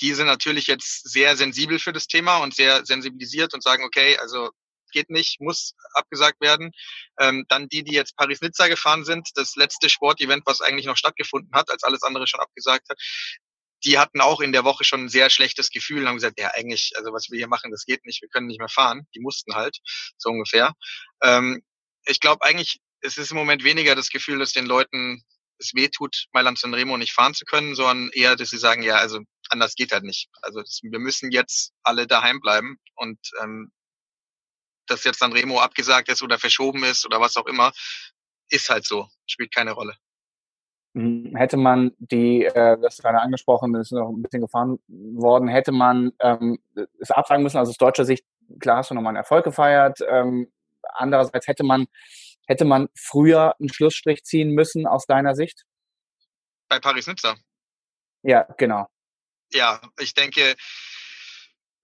Die 0.00 0.14
sind 0.14 0.26
natürlich 0.26 0.66
jetzt 0.66 1.08
sehr 1.08 1.36
sensibel 1.36 1.78
für 1.78 1.92
das 1.92 2.06
Thema 2.06 2.38
und 2.38 2.54
sehr 2.54 2.84
sensibilisiert 2.84 3.54
und 3.54 3.62
sagen, 3.62 3.84
okay, 3.84 4.18
also 4.18 4.50
geht 4.92 5.10
nicht, 5.10 5.40
muss 5.40 5.74
abgesagt 5.94 6.40
werden. 6.40 6.70
Ähm, 7.18 7.44
dann 7.48 7.68
die, 7.68 7.82
die 7.82 7.94
jetzt 7.94 8.16
Paris-Nizza 8.16 8.68
gefahren 8.68 9.04
sind, 9.04 9.28
das 9.34 9.56
letzte 9.56 9.88
Sportevent, 9.88 10.44
was 10.46 10.60
eigentlich 10.60 10.86
noch 10.86 10.96
stattgefunden 10.96 11.52
hat, 11.54 11.70
als 11.70 11.82
alles 11.82 12.02
andere 12.02 12.26
schon 12.26 12.40
abgesagt 12.40 12.88
hat, 12.90 12.98
die 13.84 13.98
hatten 13.98 14.20
auch 14.20 14.40
in 14.40 14.52
der 14.52 14.64
Woche 14.64 14.84
schon 14.84 15.04
ein 15.04 15.08
sehr 15.08 15.28
schlechtes 15.28 15.70
Gefühl 15.70 16.02
und 16.02 16.08
haben 16.08 16.16
gesagt, 16.16 16.38
ja 16.38 16.52
eigentlich, 16.54 16.92
also 16.96 17.12
was 17.12 17.30
wir 17.30 17.38
hier 17.38 17.48
machen, 17.48 17.72
das 17.72 17.84
geht 17.84 18.04
nicht, 18.06 18.22
wir 18.22 18.28
können 18.28 18.46
nicht 18.46 18.60
mehr 18.60 18.68
fahren. 18.68 19.08
Die 19.14 19.20
mussten 19.20 19.54
halt, 19.54 19.78
so 20.18 20.30
ungefähr. 20.30 20.72
Ähm, 21.22 21.62
ich 22.04 22.20
glaube 22.20 22.44
eigentlich, 22.44 22.80
es 23.00 23.18
ist 23.18 23.30
im 23.30 23.36
Moment 23.36 23.64
weniger 23.64 23.94
das 23.94 24.10
Gefühl, 24.10 24.38
dass 24.38 24.52
den 24.52 24.66
Leuten 24.66 25.22
es 25.58 25.74
weh 25.74 25.88
tut, 25.88 26.26
Mailand 26.32 26.58
Sanremo 26.58 26.96
nicht 26.96 27.12
fahren 27.12 27.34
zu 27.34 27.44
können, 27.44 27.74
sondern 27.74 28.10
eher, 28.12 28.36
dass 28.36 28.50
sie 28.50 28.58
sagen, 28.58 28.82
ja, 28.82 28.96
also 28.96 29.20
anders 29.48 29.74
geht 29.74 29.92
halt 29.92 30.04
nicht. 30.04 30.28
Also 30.42 30.60
das, 30.60 30.80
wir 30.82 30.98
müssen 30.98 31.30
jetzt 31.30 31.72
alle 31.82 32.06
daheim 32.06 32.40
bleiben 32.40 32.78
und 32.96 33.18
ähm, 33.42 33.70
dass 34.86 35.04
jetzt 35.04 35.20
Sanremo 35.20 35.60
abgesagt 35.60 36.08
ist 36.08 36.22
oder 36.22 36.38
verschoben 36.38 36.84
ist 36.84 37.06
oder 37.06 37.20
was 37.20 37.36
auch 37.36 37.46
immer, 37.46 37.72
ist 38.50 38.68
halt 38.68 38.84
so, 38.84 39.08
spielt 39.26 39.54
keine 39.54 39.72
Rolle. 39.72 39.94
Hm, 40.94 41.34
hätte 41.36 41.56
man 41.56 41.92
die, 41.98 42.44
äh, 42.44 42.76
das 42.80 42.98
gerade 42.98 43.20
angesprochen, 43.20 43.72
das 43.72 43.88
ist 43.88 43.92
noch 43.92 44.10
ein 44.10 44.22
bisschen 44.22 44.42
gefahren 44.42 44.78
worden, 44.88 45.48
hätte 45.48 45.72
man 45.72 46.12
ähm, 46.20 46.58
es 46.98 47.10
absagen 47.10 47.42
müssen, 47.42 47.56
also 47.56 47.70
aus 47.70 47.78
deutscher 47.78 48.04
Sicht, 48.04 48.24
klar 48.60 48.78
hast 48.78 48.90
du 48.90 48.94
nochmal 48.94 49.10
einen 49.10 49.18
Erfolg 49.18 49.44
gefeiert, 49.44 50.00
ähm, 50.06 50.52
andererseits 50.94 51.46
hätte 51.46 51.64
man, 51.64 51.86
hätte 52.46 52.64
man 52.64 52.88
früher 52.94 53.54
einen 53.58 53.72
Schlussstrich 53.72 54.24
ziehen 54.24 54.50
müssen 54.50 54.86
aus 54.86 55.06
deiner 55.06 55.34
Sicht? 55.34 55.64
Bei 56.68 56.78
Paris-Nizza. 56.78 57.36
Ja, 58.22 58.46
genau. 58.56 58.88
Ja, 59.52 59.80
ich 59.98 60.14
denke, 60.14 60.54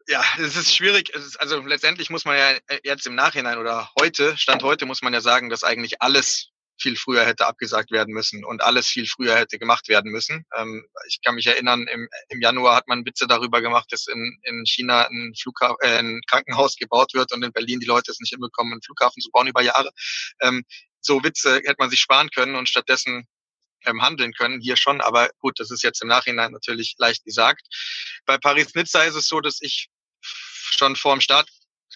ja, 0.08 0.24
es 0.38 0.56
ist 0.56 0.74
schwierig. 0.74 1.10
Es 1.14 1.24
ist, 1.26 1.36
also 1.40 1.60
letztendlich 1.60 2.10
muss 2.10 2.24
man 2.24 2.36
ja 2.36 2.78
jetzt 2.82 3.06
im 3.06 3.14
Nachhinein 3.14 3.58
oder 3.58 3.90
heute, 4.00 4.36
Stand 4.36 4.62
heute, 4.62 4.86
muss 4.86 5.02
man 5.02 5.12
ja 5.12 5.20
sagen, 5.20 5.50
dass 5.50 5.64
eigentlich 5.64 6.00
alles 6.00 6.50
viel 6.78 6.96
früher 6.96 7.24
hätte 7.24 7.46
abgesagt 7.46 7.90
werden 7.90 8.14
müssen 8.14 8.44
und 8.44 8.62
alles 8.62 8.86
viel 8.88 9.06
früher 9.06 9.36
hätte 9.36 9.58
gemacht 9.58 9.88
werden 9.88 10.10
müssen. 10.10 10.46
Ähm, 10.56 10.86
ich 11.08 11.20
kann 11.22 11.34
mich 11.34 11.46
erinnern, 11.46 11.86
im, 11.88 12.08
im 12.28 12.40
Januar 12.40 12.76
hat 12.76 12.88
man 12.88 13.04
Witze 13.04 13.26
darüber 13.26 13.60
gemacht, 13.60 13.86
dass 13.90 14.06
in, 14.06 14.38
in 14.42 14.64
China 14.66 15.06
ein, 15.06 15.34
Flughafen, 15.40 15.76
äh, 15.80 15.98
ein 15.98 16.20
Krankenhaus 16.28 16.76
gebaut 16.76 17.14
wird 17.14 17.32
und 17.32 17.42
in 17.42 17.52
Berlin 17.52 17.80
die 17.80 17.86
Leute 17.86 18.10
es 18.10 18.20
nicht 18.20 18.30
hinbekommen, 18.30 18.74
einen 18.74 18.82
Flughafen 18.82 19.20
zu 19.20 19.30
bauen 19.30 19.48
über 19.48 19.62
Jahre. 19.62 19.90
Ähm, 20.40 20.64
so 21.00 21.22
Witze 21.22 21.56
hätte 21.56 21.76
man 21.78 21.90
sich 21.90 22.00
sparen 22.00 22.30
können 22.30 22.54
und 22.54 22.68
stattdessen 22.68 23.26
ähm, 23.86 24.02
handeln 24.02 24.32
können. 24.32 24.60
Hier 24.60 24.76
schon, 24.76 25.00
aber 25.00 25.30
gut, 25.38 25.60
das 25.60 25.70
ist 25.70 25.82
jetzt 25.82 26.02
im 26.02 26.08
Nachhinein 26.08 26.52
natürlich 26.52 26.94
leicht 26.98 27.24
gesagt. 27.24 27.62
Bei 28.26 28.38
Paris-Nizza 28.38 29.02
ist 29.04 29.14
es 29.14 29.26
so, 29.26 29.40
dass 29.40 29.60
ich 29.60 29.88
schon 30.20 30.96
vor 30.96 31.14
dem 31.14 31.20
Start 31.20 31.48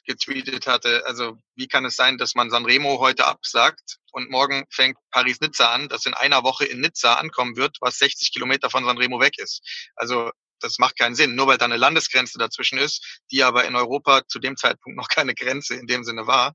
getweetet 0.05 0.67
hatte, 0.67 1.05
also 1.07 1.39
wie 1.55 1.69
kann 1.69 1.85
es 1.85 1.97
sein, 1.97 2.19
dass 2.19 2.35
man 2.35 2.51
Sanremo 2.51 2.99
heute 2.99 3.27
absagt 3.27 3.99
und 4.13 4.31
morgen 4.31 4.65
fängt 4.71 4.99
Paris-Nizza 5.11 5.73
an, 5.73 5.89
das 5.89 6.07
in 6.07 6.15
einer 6.15 6.43
Woche 6.43 6.65
in 6.65 6.81
Nizza 6.81 7.15
ankommen 7.15 7.57
wird, 7.57 7.77
was 7.81 7.99
60 7.99 8.33
Kilometer 8.33 8.71
von 8.71 8.85
Sanremo 8.85 9.21
weg 9.21 9.39
ist. 9.39 9.63
Also 9.95 10.31
das 10.61 10.79
macht 10.79 10.99
keinen 10.99 11.15
Sinn, 11.15 11.35
nur 11.35 11.47
weil 11.47 11.59
da 11.59 11.65
eine 11.65 11.77
Landesgrenze 11.77 12.39
dazwischen 12.39 12.79
ist, 12.79 13.21
die 13.31 13.43
aber 13.43 13.65
in 13.65 13.77
Europa 13.77 14.23
zu 14.27 14.39
dem 14.39 14.57
Zeitpunkt 14.57 14.97
noch 14.97 15.09
keine 15.09 15.35
Grenze 15.35 15.75
in 15.75 15.87
dem 15.87 16.05
Sinne 16.05 16.27
war. 16.27 16.55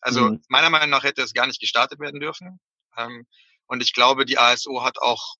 Also 0.00 0.30
mhm. 0.30 0.42
meiner 0.48 0.70
Meinung 0.70 0.90
nach 0.90 1.04
hätte 1.04 1.22
es 1.22 1.32
gar 1.32 1.46
nicht 1.46 1.60
gestartet 1.60 1.98
werden 1.98 2.20
dürfen. 2.20 2.60
Ähm, 2.96 3.26
und 3.66 3.82
ich 3.82 3.92
glaube, 3.92 4.24
die 4.24 4.38
ASO 4.38 4.82
hat 4.82 4.98
auch 4.98 5.34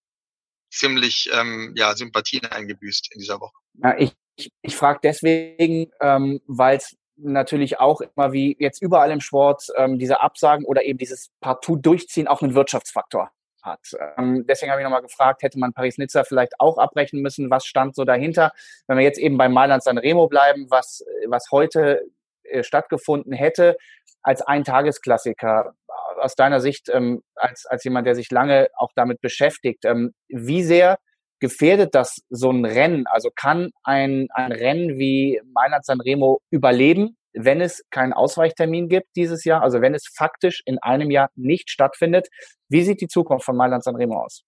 ziemlich 0.71 1.31
ähm, 1.33 1.73
ja, 1.76 1.95
Sympathien 1.97 2.45
eingebüßt 2.47 3.12
in 3.12 3.21
dieser 3.21 3.40
Woche. 3.40 3.57
Ja, 3.75 3.97
ich 3.99 4.12
ich, 4.38 4.52
ich 4.62 4.76
frage 4.76 5.00
deswegen, 5.02 5.90
ähm, 6.00 6.40
weil 6.47 6.76
es 6.76 6.97
natürlich 7.19 7.81
auch 7.81 8.01
immer 8.01 8.33
wie 8.33 8.57
jetzt 8.59 8.81
überall 8.83 9.11
im 9.11 9.21
Sport 9.21 9.69
ähm, 9.77 9.99
diese 9.99 10.21
Absagen 10.21 10.65
oder 10.65 10.85
eben 10.85 10.99
dieses 10.99 11.31
Partout 11.41 11.77
durchziehen 11.77 12.29
auch 12.29 12.43
einen 12.43 12.55
Wirtschaftsfaktor 12.55 13.31
hat. 13.63 13.97
Ähm, 14.17 14.45
deswegen 14.49 14.71
habe 14.71 14.81
ich 14.81 14.85
nochmal 14.85 15.03
gefragt, 15.03 15.43
hätte 15.43 15.59
man 15.59 15.73
Paris-Nizza 15.73 16.25
vielleicht 16.25 16.61
auch 16.61 16.79
abbrechen 16.79 17.21
müssen? 17.21 17.51
Was 17.51 17.67
stand 17.67 17.95
so 17.95 18.05
dahinter? 18.05 18.53
Wenn 18.87 18.99
wir 18.99 19.05
jetzt 19.05 19.19
eben 19.19 19.37
bei 19.37 19.49
Mailand 19.49 19.83
San 19.83 19.99
Remo 19.99 20.29
bleiben, 20.29 20.67
was, 20.71 21.05
was 21.27 21.51
heute 21.51 22.03
äh, 22.45 22.63
stattgefunden 22.63 23.33
hätte, 23.33 23.77
als 24.23 24.43
Eintagesklassiker, 24.43 25.75
aus 26.21 26.35
deiner 26.35 26.61
Sicht, 26.61 26.89
ähm, 26.93 27.23
als, 27.35 27.67
als 27.67 27.85
jemand, 27.85 28.07
der 28.07 28.15
sich 28.15 28.31
lange 28.31 28.69
auch 28.77 28.91
damit 28.95 29.21
beschäftigt, 29.21 29.85
ähm, 29.85 30.15
wie 30.29 30.63
sehr 30.63 30.99
gefährdet 31.40 31.95
das 31.95 32.23
so 32.28 32.50
ein 32.50 32.64
Rennen? 32.64 33.07
Also 33.07 33.30
kann 33.35 33.71
ein, 33.83 34.28
ein 34.33 34.52
Rennen 34.52 34.99
wie 34.99 35.40
Mailand 35.52 35.85
San 35.85 36.00
Remo 36.00 36.40
überleben, 36.50 37.16
wenn 37.33 37.61
es 37.61 37.83
keinen 37.90 38.12
Ausweichtermin 38.12 38.88
gibt 38.88 39.09
dieses 39.16 39.45
Jahr, 39.45 39.62
also 39.62 39.80
wenn 39.80 39.95
es 39.95 40.11
faktisch 40.16 40.62
in 40.64 40.78
einem 40.78 41.11
Jahr 41.11 41.30
nicht 41.35 41.71
stattfindet? 41.71 42.28
Wie 42.68 42.83
sieht 42.83 43.00
die 43.00 43.09
Zukunft 43.09 43.45
von 43.45 43.57
Mailand 43.57 43.85
San 43.85 43.97
Remo 43.97 44.23
aus? 44.23 44.42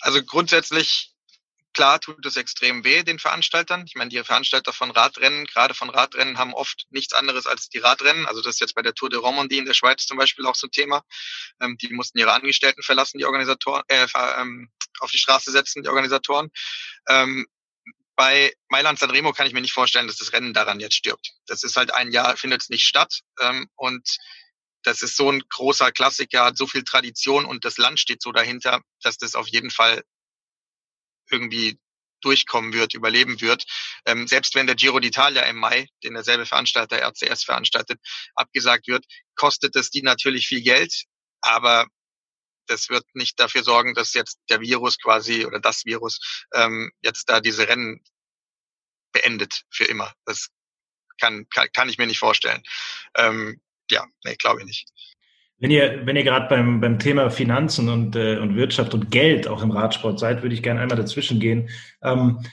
Also 0.00 0.22
grundsätzlich 0.24 1.12
Klar 1.74 2.00
tut 2.00 2.24
es 2.26 2.36
extrem 2.36 2.84
weh 2.84 3.02
den 3.02 3.18
Veranstaltern. 3.18 3.84
Ich 3.86 3.94
meine, 3.94 4.10
die 4.10 4.22
Veranstalter 4.22 4.74
von 4.74 4.90
Radrennen, 4.90 5.46
gerade 5.46 5.72
von 5.72 5.88
Radrennen, 5.88 6.36
haben 6.36 6.52
oft 6.52 6.86
nichts 6.90 7.14
anderes 7.14 7.46
als 7.46 7.70
die 7.70 7.78
Radrennen. 7.78 8.26
Also 8.26 8.42
das 8.42 8.56
ist 8.56 8.60
jetzt 8.60 8.74
bei 8.74 8.82
der 8.82 8.92
Tour 8.92 9.08
de 9.08 9.18
Romandie 9.18 9.56
in 9.56 9.64
der 9.64 9.72
Schweiz 9.72 10.04
zum 10.06 10.18
Beispiel 10.18 10.44
auch 10.44 10.54
so 10.54 10.66
ein 10.66 10.70
Thema. 10.70 11.02
Ähm, 11.62 11.78
die 11.78 11.88
mussten 11.88 12.18
ihre 12.18 12.32
Angestellten 12.32 12.82
verlassen, 12.82 13.18
die 13.18 13.24
Organisatoren, 13.24 13.82
äh, 13.88 14.06
ähm, 14.38 14.70
auf 15.02 15.10
die 15.10 15.18
Straße 15.18 15.50
setzen, 15.50 15.82
die 15.82 15.88
Organisatoren. 15.88 16.50
Ähm, 17.08 17.46
bei 18.16 18.52
Mailand 18.68 18.98
Sanremo 18.98 19.32
kann 19.32 19.46
ich 19.46 19.52
mir 19.52 19.60
nicht 19.60 19.72
vorstellen, 19.72 20.06
dass 20.06 20.16
das 20.16 20.32
Rennen 20.32 20.52
daran 20.52 20.80
jetzt 20.80 20.96
stirbt. 20.96 21.32
Das 21.46 21.62
ist 21.62 21.76
halt 21.76 21.94
ein 21.94 22.12
Jahr, 22.12 22.36
findet 22.36 22.62
es 22.62 22.68
nicht 22.68 22.84
statt. 22.84 23.20
Ähm, 23.40 23.68
und 23.76 24.16
das 24.82 25.02
ist 25.02 25.16
so 25.16 25.30
ein 25.30 25.42
großer 25.48 25.92
Klassiker, 25.92 26.44
hat 26.44 26.56
so 26.56 26.66
viel 26.66 26.84
Tradition 26.84 27.44
und 27.44 27.64
das 27.64 27.78
Land 27.78 28.00
steht 28.00 28.22
so 28.22 28.32
dahinter, 28.32 28.80
dass 29.00 29.16
das 29.16 29.34
auf 29.34 29.48
jeden 29.48 29.70
Fall 29.70 30.02
irgendwie 31.30 31.78
durchkommen 32.20 32.72
wird, 32.72 32.94
überleben 32.94 33.40
wird. 33.40 33.64
Ähm, 34.06 34.26
selbst 34.26 34.54
wenn 34.54 34.66
der 34.66 34.76
Giro 34.76 34.98
d'Italia 34.98 35.42
im 35.48 35.56
Mai, 35.56 35.88
den 36.04 36.14
derselbe 36.14 36.46
Veranstalter 36.46 36.98
RCS 36.98 37.44
veranstaltet, 37.44 38.00
abgesagt 38.34 38.86
wird, 38.86 39.04
kostet 39.34 39.74
es 39.76 39.90
die 39.90 40.02
natürlich 40.02 40.46
viel 40.46 40.62
Geld, 40.62 41.04
aber 41.40 41.86
das 42.66 42.88
wird 42.88 43.04
nicht 43.14 43.38
dafür 43.38 43.62
sorgen, 43.62 43.94
dass 43.94 44.14
jetzt 44.14 44.40
der 44.50 44.60
Virus 44.60 44.98
quasi 44.98 45.44
oder 45.46 45.60
das 45.60 45.84
Virus 45.84 46.44
ähm, 46.54 46.90
jetzt 47.02 47.28
da 47.28 47.40
diese 47.40 47.68
Rennen 47.68 48.00
beendet 49.12 49.62
für 49.70 49.84
immer. 49.84 50.12
Das 50.24 50.48
kann, 51.18 51.46
kann, 51.50 51.68
kann 51.74 51.88
ich 51.88 51.98
mir 51.98 52.06
nicht 52.06 52.18
vorstellen. 52.18 52.62
Ähm, 53.16 53.60
ja, 53.90 54.06
nee, 54.24 54.36
glaube 54.36 54.60
ich 54.60 54.66
nicht. 54.66 54.88
Wenn 55.58 55.70
ihr, 55.70 56.04
wenn 56.06 56.16
ihr 56.16 56.24
gerade 56.24 56.48
beim, 56.48 56.80
beim 56.80 56.98
Thema 56.98 57.30
Finanzen 57.30 57.88
und, 57.88 58.16
äh, 58.16 58.38
und 58.38 58.56
Wirtschaft 58.56 58.94
und 58.94 59.12
Geld 59.12 59.46
auch 59.46 59.62
im 59.62 59.70
Radsport 59.70 60.18
seid, 60.18 60.42
würde 60.42 60.54
ich 60.56 60.62
gerne 60.62 60.80
einmal 60.80 60.96
dazwischen 60.96 61.38
gehen. 61.38 61.70
Ähm, 62.02 62.44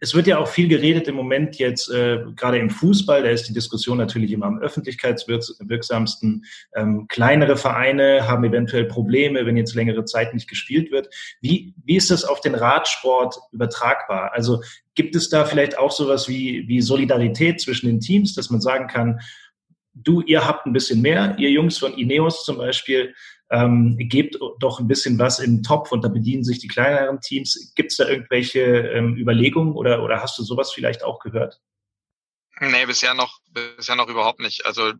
es 0.00 0.14
wird 0.14 0.26
ja 0.26 0.38
auch 0.38 0.48
viel 0.48 0.68
geredet 0.68 1.08
im 1.08 1.14
Moment 1.14 1.56
jetzt, 1.58 1.88
äh, 1.90 2.18
gerade 2.34 2.58
im 2.58 2.70
Fußball, 2.70 3.22
da 3.22 3.30
ist 3.30 3.48
die 3.48 3.52
Diskussion 3.52 3.98
natürlich 3.98 4.32
immer 4.32 4.46
am 4.46 4.58
öffentlichkeitswirksamsten. 4.58 6.44
Ähm, 6.74 7.06
kleinere 7.08 7.56
Vereine 7.56 8.28
haben 8.28 8.44
eventuell 8.44 8.84
Probleme, 8.84 9.46
wenn 9.46 9.56
jetzt 9.56 9.74
längere 9.74 10.04
Zeit 10.04 10.34
nicht 10.34 10.48
gespielt 10.48 10.90
wird. 10.90 11.08
Wie, 11.40 11.74
wie 11.84 11.96
ist 11.96 12.10
das 12.10 12.24
auf 12.24 12.40
den 12.40 12.54
Radsport 12.54 13.36
übertragbar? 13.52 14.32
Also 14.32 14.62
gibt 14.94 15.14
es 15.14 15.28
da 15.28 15.44
vielleicht 15.44 15.78
auch 15.78 15.92
sowas 15.92 16.28
wie, 16.28 16.64
wie 16.68 16.80
Solidarität 16.80 17.60
zwischen 17.60 17.86
den 17.86 18.00
Teams, 18.00 18.34
dass 18.34 18.50
man 18.50 18.60
sagen 18.60 18.88
kann, 18.88 19.20
du, 19.94 20.20
ihr 20.20 20.46
habt 20.46 20.66
ein 20.66 20.72
bisschen 20.72 21.00
mehr, 21.00 21.36
ihr 21.38 21.50
Jungs 21.50 21.78
von 21.78 21.94
Ineos 21.94 22.44
zum 22.44 22.58
Beispiel, 22.58 23.14
ähm, 23.50 23.96
gebt 23.98 24.38
doch 24.58 24.80
ein 24.80 24.88
bisschen 24.88 25.18
was 25.18 25.38
im 25.38 25.62
Topf 25.62 25.92
und 25.92 26.02
da 26.02 26.08
bedienen 26.08 26.44
sich 26.44 26.58
die 26.58 26.68
kleineren 26.68 27.20
Teams. 27.20 27.72
Gibt 27.74 27.92
es 27.92 27.98
da 27.98 28.08
irgendwelche 28.08 28.60
ähm, 28.60 29.16
Überlegungen 29.16 29.74
oder, 29.74 30.02
oder 30.02 30.22
hast 30.22 30.38
du 30.38 30.42
sowas 30.42 30.72
vielleicht 30.72 31.04
auch 31.04 31.20
gehört? 31.20 31.60
Nee, 32.60 32.86
bisher 32.86 33.14
noch, 33.14 33.38
bisher 33.50 33.96
noch 33.96 34.08
überhaupt 34.08 34.40
nicht. 34.40 34.66
Also 34.66 34.92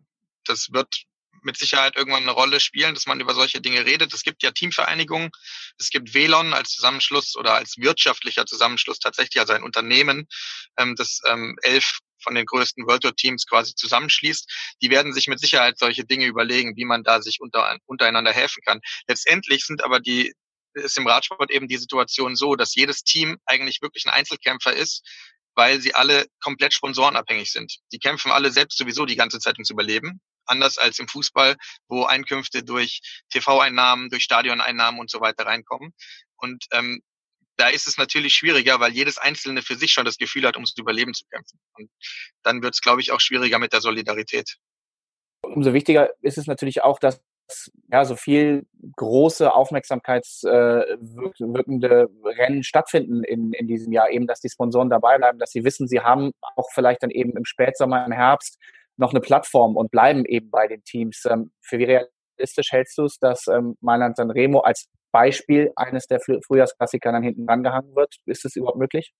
das 0.45 0.71
wird 0.71 1.05
mit 1.47 1.57
Sicherheit 1.57 1.95
irgendwann 1.95 2.23
eine 2.23 2.31
Rolle 2.31 2.59
spielen, 2.59 2.93
dass 2.93 3.07
man 3.07 3.19
über 3.19 3.33
solche 3.33 3.61
Dinge 3.61 3.85
redet. 3.85 4.13
Es 4.13 4.21
gibt 4.21 4.43
ja 4.43 4.51
Teamvereinigungen, 4.51 5.31
es 5.79 5.89
gibt 5.89 6.13
WLON 6.13 6.53
als 6.53 6.69
Zusammenschluss 6.69 7.35
oder 7.35 7.55
als 7.55 7.77
wirtschaftlicher 7.77 8.45
Zusammenschluss 8.45 8.99
tatsächlich, 8.99 9.39
also 9.39 9.53
ein 9.53 9.63
Unternehmen, 9.63 10.27
ähm, 10.77 10.95
das 10.95 11.21
ähm, 11.25 11.57
elf 11.63 11.99
von 12.21 12.35
den 12.35 12.45
größten 12.45 12.85
World 12.85 13.03
Tour 13.03 13.15
Teams 13.15 13.45
quasi 13.45 13.73
zusammenschließt, 13.75 14.75
die 14.81 14.89
werden 14.89 15.13
sich 15.13 15.27
mit 15.27 15.39
Sicherheit 15.39 15.79
solche 15.79 16.05
Dinge 16.05 16.25
überlegen, 16.25 16.75
wie 16.75 16.85
man 16.85 17.03
da 17.03 17.21
sich 17.21 17.39
unter, 17.39 17.77
untereinander 17.85 18.33
helfen 18.33 18.61
kann. 18.65 18.81
Letztendlich 19.07 19.65
sind 19.65 19.83
aber 19.83 19.99
die 19.99 20.33
ist 20.73 20.97
im 20.97 21.07
Radsport 21.07 21.49
eben 21.49 21.67
die 21.67 21.77
Situation 21.77 22.35
so, 22.35 22.55
dass 22.55 22.75
jedes 22.75 23.03
Team 23.03 23.37
eigentlich 23.45 23.81
wirklich 23.81 24.05
ein 24.05 24.13
Einzelkämpfer 24.13 24.73
ist, 24.73 25.03
weil 25.55 25.81
sie 25.81 25.95
alle 25.95 26.27
komplett 26.39 26.73
sponsorenabhängig 26.73 27.51
sind. 27.51 27.77
Die 27.91 27.97
kämpfen 27.97 28.31
alle 28.31 28.51
selbst 28.51 28.77
sowieso 28.77 29.05
die 29.05 29.15
ganze 29.15 29.39
Zeit 29.39 29.55
ums 29.55 29.71
Überleben. 29.71 30.21
Anders 30.47 30.77
als 30.77 30.99
im 30.99 31.07
Fußball, 31.07 31.55
wo 31.87 32.05
Einkünfte 32.05 32.63
durch 32.63 33.01
TV-Einnahmen, 33.29 34.09
durch 34.09 34.23
Stadioneinnahmen 34.23 34.99
und 34.99 35.09
so 35.09 35.21
weiter 35.21 35.45
reinkommen. 35.45 35.93
Und 36.37 36.65
ähm, 36.71 37.01
da 37.57 37.69
ist 37.69 37.87
es 37.87 37.97
natürlich 37.97 38.35
schwieriger, 38.35 38.79
weil 38.79 38.91
jedes 38.91 39.17
Einzelne 39.17 39.61
für 39.61 39.75
sich 39.75 39.91
schon 39.91 40.05
das 40.05 40.17
Gefühl 40.17 40.45
hat, 40.45 40.55
ums 40.55 40.73
Überleben 40.77 41.13
zu 41.13 41.25
kämpfen. 41.31 41.59
Und 41.73 41.89
dann 42.43 42.61
wird 42.61 42.75
es, 42.75 42.81
glaube 42.81 43.01
ich, 43.01 43.11
auch 43.11 43.19
schwieriger 43.19 43.59
mit 43.59 43.73
der 43.73 43.81
Solidarität. 43.81 44.55
Umso 45.41 45.73
wichtiger 45.73 46.11
ist 46.21 46.37
es 46.37 46.47
natürlich 46.47 46.83
auch, 46.83 46.99
dass 46.99 47.21
ja, 47.91 48.05
so 48.05 48.15
viel 48.15 48.65
große 48.95 49.53
aufmerksamkeitswirkende 49.53 52.09
äh, 52.23 52.29
Rennen 52.29 52.63
stattfinden 52.63 53.23
in, 53.23 53.53
in 53.53 53.67
diesem 53.67 53.93
Jahr, 53.93 54.09
eben, 54.09 54.25
dass 54.27 54.41
die 54.41 54.49
Sponsoren 54.49 54.89
dabei 54.89 55.17
bleiben, 55.17 55.39
dass 55.39 55.51
sie 55.51 55.63
wissen, 55.63 55.87
sie 55.87 56.01
haben 56.01 56.31
auch 56.55 56.69
vielleicht 56.73 57.03
dann 57.03 57.11
eben 57.11 57.37
im 57.37 57.45
Spätsommer, 57.45 58.05
im 58.05 58.11
Herbst 58.11 58.59
noch 58.97 59.11
eine 59.11 59.21
Plattform 59.21 59.75
und 59.75 59.91
bleiben 59.91 60.25
eben 60.25 60.49
bei 60.49 60.67
den 60.67 60.83
Teams. 60.83 61.23
Ähm, 61.29 61.51
für 61.61 61.79
wie 61.79 61.85
realistisch 61.85 62.71
hältst 62.71 62.97
du 62.97 63.05
es, 63.05 63.17
dass 63.19 63.47
ähm, 63.47 63.75
Mailand 63.81 64.17
Sanremo 64.17 64.59
als 64.59 64.87
Beispiel 65.11 65.71
eines 65.75 66.07
der 66.07 66.19
Frühjahrsklassiker 66.19 67.11
dann 67.11 67.23
hinten 67.23 67.47
rangehangen 67.49 67.95
wird. 67.95 68.15
Ist 68.25 68.45
es 68.45 68.55
überhaupt 68.55 68.77
möglich? 68.77 69.13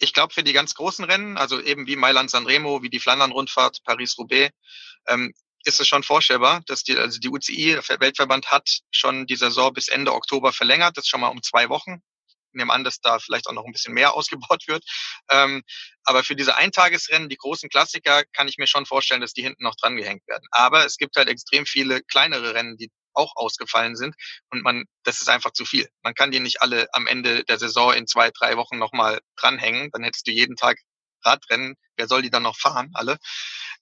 Ich 0.00 0.12
glaube, 0.12 0.32
für 0.32 0.44
die 0.44 0.52
ganz 0.52 0.74
großen 0.74 1.04
Rennen, 1.04 1.36
also 1.36 1.60
eben 1.60 1.86
wie 1.86 1.96
Mailand 1.96 2.30
Sanremo, 2.30 2.82
wie 2.82 2.90
die 2.90 3.00
Flandern-Rundfahrt, 3.00 3.78
Paris-Roubaix, 3.84 4.52
ähm, 5.08 5.32
ist 5.64 5.80
es 5.80 5.88
schon 5.88 6.04
vorstellbar, 6.04 6.62
dass 6.66 6.84
die, 6.84 6.96
also 6.96 7.18
die 7.18 7.28
UCI, 7.28 7.78
der 7.88 8.00
Weltverband, 8.00 8.50
hat 8.50 8.68
schon 8.90 9.26
die 9.26 9.36
Saison 9.36 9.72
bis 9.72 9.88
Ende 9.88 10.14
Oktober 10.14 10.52
verlängert, 10.52 10.96
das 10.96 11.08
schon 11.08 11.20
mal 11.20 11.28
um 11.28 11.42
zwei 11.42 11.68
Wochen. 11.68 12.00
Nehme 12.58 12.72
an, 12.72 12.84
dass 12.84 13.00
da 13.00 13.18
vielleicht 13.18 13.46
auch 13.48 13.52
noch 13.52 13.64
ein 13.64 13.72
bisschen 13.72 13.94
mehr 13.94 14.14
ausgebaut 14.14 14.64
wird. 14.66 14.84
Ähm, 15.30 15.62
aber 16.04 16.24
für 16.24 16.36
diese 16.36 16.56
Eintagesrennen, 16.56 17.28
die 17.28 17.36
großen 17.36 17.68
Klassiker, 17.68 18.24
kann 18.32 18.48
ich 18.48 18.58
mir 18.58 18.66
schon 18.66 18.86
vorstellen, 18.86 19.20
dass 19.20 19.32
die 19.32 19.42
hinten 19.42 19.64
noch 19.64 19.76
dran 19.76 19.96
gehängt 19.96 20.26
werden. 20.28 20.46
Aber 20.50 20.84
es 20.84 20.96
gibt 20.96 21.16
halt 21.16 21.28
extrem 21.28 21.66
viele 21.66 22.02
kleinere 22.02 22.54
Rennen, 22.54 22.76
die 22.76 22.90
auch 23.14 23.36
ausgefallen 23.36 23.96
sind. 23.96 24.14
Und 24.50 24.62
man, 24.62 24.84
das 25.02 25.20
ist 25.20 25.28
einfach 25.28 25.52
zu 25.52 25.64
viel. 25.64 25.88
Man 26.02 26.14
kann 26.14 26.30
die 26.30 26.40
nicht 26.40 26.62
alle 26.62 26.86
am 26.92 27.06
Ende 27.06 27.44
der 27.44 27.58
Saison 27.58 27.92
in 27.92 28.06
zwei, 28.06 28.30
drei 28.30 28.56
Wochen 28.56 28.78
nochmal 28.78 29.20
dranhängen. 29.36 29.90
Dann 29.92 30.04
hättest 30.04 30.26
du 30.26 30.30
jeden 30.30 30.56
Tag 30.56 30.78
Radrennen. 31.24 31.74
Wer 31.96 32.06
soll 32.06 32.22
die 32.22 32.30
dann 32.30 32.44
noch 32.44 32.56
fahren? 32.56 32.90
Alle. 32.94 33.18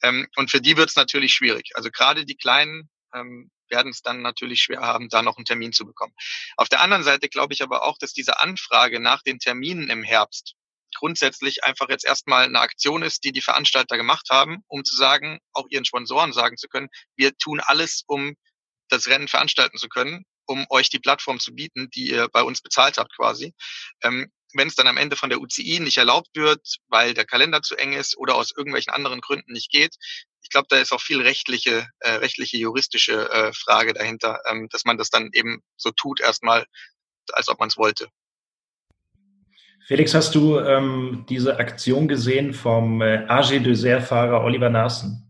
Ähm, 0.02 0.26
und 0.36 0.50
für 0.50 0.60
die 0.60 0.76
wird 0.76 0.88
es 0.88 0.96
natürlich 0.96 1.34
schwierig. 1.34 1.70
Also 1.74 1.90
gerade 1.90 2.24
die 2.24 2.36
kleinen 2.36 2.88
ähm, 3.14 3.50
werden 3.70 3.90
es 3.90 4.02
dann 4.02 4.22
natürlich 4.22 4.62
schwer 4.62 4.80
haben, 4.80 5.08
da 5.08 5.22
noch 5.22 5.36
einen 5.36 5.44
Termin 5.44 5.72
zu 5.72 5.86
bekommen. 5.86 6.14
Auf 6.56 6.68
der 6.68 6.80
anderen 6.80 7.02
Seite 7.02 7.28
glaube 7.28 7.54
ich 7.54 7.62
aber 7.62 7.84
auch, 7.84 7.98
dass 7.98 8.12
diese 8.12 8.40
Anfrage 8.40 9.00
nach 9.00 9.22
den 9.22 9.38
Terminen 9.38 9.88
im 9.88 10.02
Herbst 10.02 10.54
grundsätzlich 10.94 11.64
einfach 11.64 11.88
jetzt 11.88 12.04
erstmal 12.04 12.44
eine 12.44 12.60
Aktion 12.60 13.02
ist, 13.02 13.24
die 13.24 13.32
die 13.32 13.42
Veranstalter 13.42 13.96
gemacht 13.96 14.28
haben, 14.30 14.62
um 14.66 14.84
zu 14.84 14.96
sagen, 14.96 15.40
auch 15.52 15.66
ihren 15.68 15.84
Sponsoren 15.84 16.32
sagen 16.32 16.56
zu 16.56 16.68
können, 16.68 16.88
wir 17.16 17.36
tun 17.36 17.60
alles, 17.60 18.02
um 18.06 18.34
das 18.88 19.06
Rennen 19.06 19.28
veranstalten 19.28 19.78
zu 19.78 19.88
können, 19.88 20.24
um 20.46 20.64
euch 20.70 20.88
die 20.88 20.98
Plattform 20.98 21.38
zu 21.40 21.54
bieten, 21.54 21.90
die 21.90 22.10
ihr 22.10 22.28
bei 22.28 22.42
uns 22.42 22.62
bezahlt 22.62 22.98
habt 22.98 23.14
quasi. 23.14 23.52
Wenn 24.56 24.68
es 24.68 24.74
dann 24.74 24.86
am 24.86 24.96
Ende 24.96 25.16
von 25.16 25.28
der 25.28 25.40
UCI 25.40 25.80
nicht 25.80 25.98
erlaubt 25.98 26.30
wird, 26.34 26.76
weil 26.88 27.14
der 27.14 27.24
Kalender 27.24 27.62
zu 27.62 27.76
eng 27.76 27.92
ist 27.92 28.16
oder 28.16 28.36
aus 28.36 28.52
irgendwelchen 28.56 28.92
anderen 28.92 29.20
Gründen 29.20 29.52
nicht 29.52 29.70
geht, 29.70 29.96
ich 30.42 30.50
glaube, 30.50 30.68
da 30.70 30.76
ist 30.76 30.92
auch 30.92 31.00
viel 31.00 31.20
rechtliche, 31.20 31.88
äh, 32.00 32.12
rechtliche, 32.12 32.56
juristische 32.56 33.28
äh, 33.30 33.52
Frage 33.52 33.92
dahinter, 33.92 34.40
ähm, 34.48 34.68
dass 34.70 34.84
man 34.84 34.96
das 34.96 35.10
dann 35.10 35.30
eben 35.32 35.60
so 35.76 35.90
tut 35.90 36.20
erstmal, 36.20 36.64
als 37.32 37.48
ob 37.48 37.58
man 37.58 37.68
es 37.68 37.76
wollte. 37.76 38.08
Felix, 39.86 40.14
hast 40.14 40.34
du 40.34 40.58
ähm, 40.58 41.26
diese 41.28 41.58
Aktion 41.58 42.08
gesehen 42.08 42.54
vom 42.54 43.02
äh, 43.02 43.24
AG 43.28 43.58
Dessert-Fahrer 43.60 44.42
Oliver 44.42 44.70
Narsen? 44.70 45.25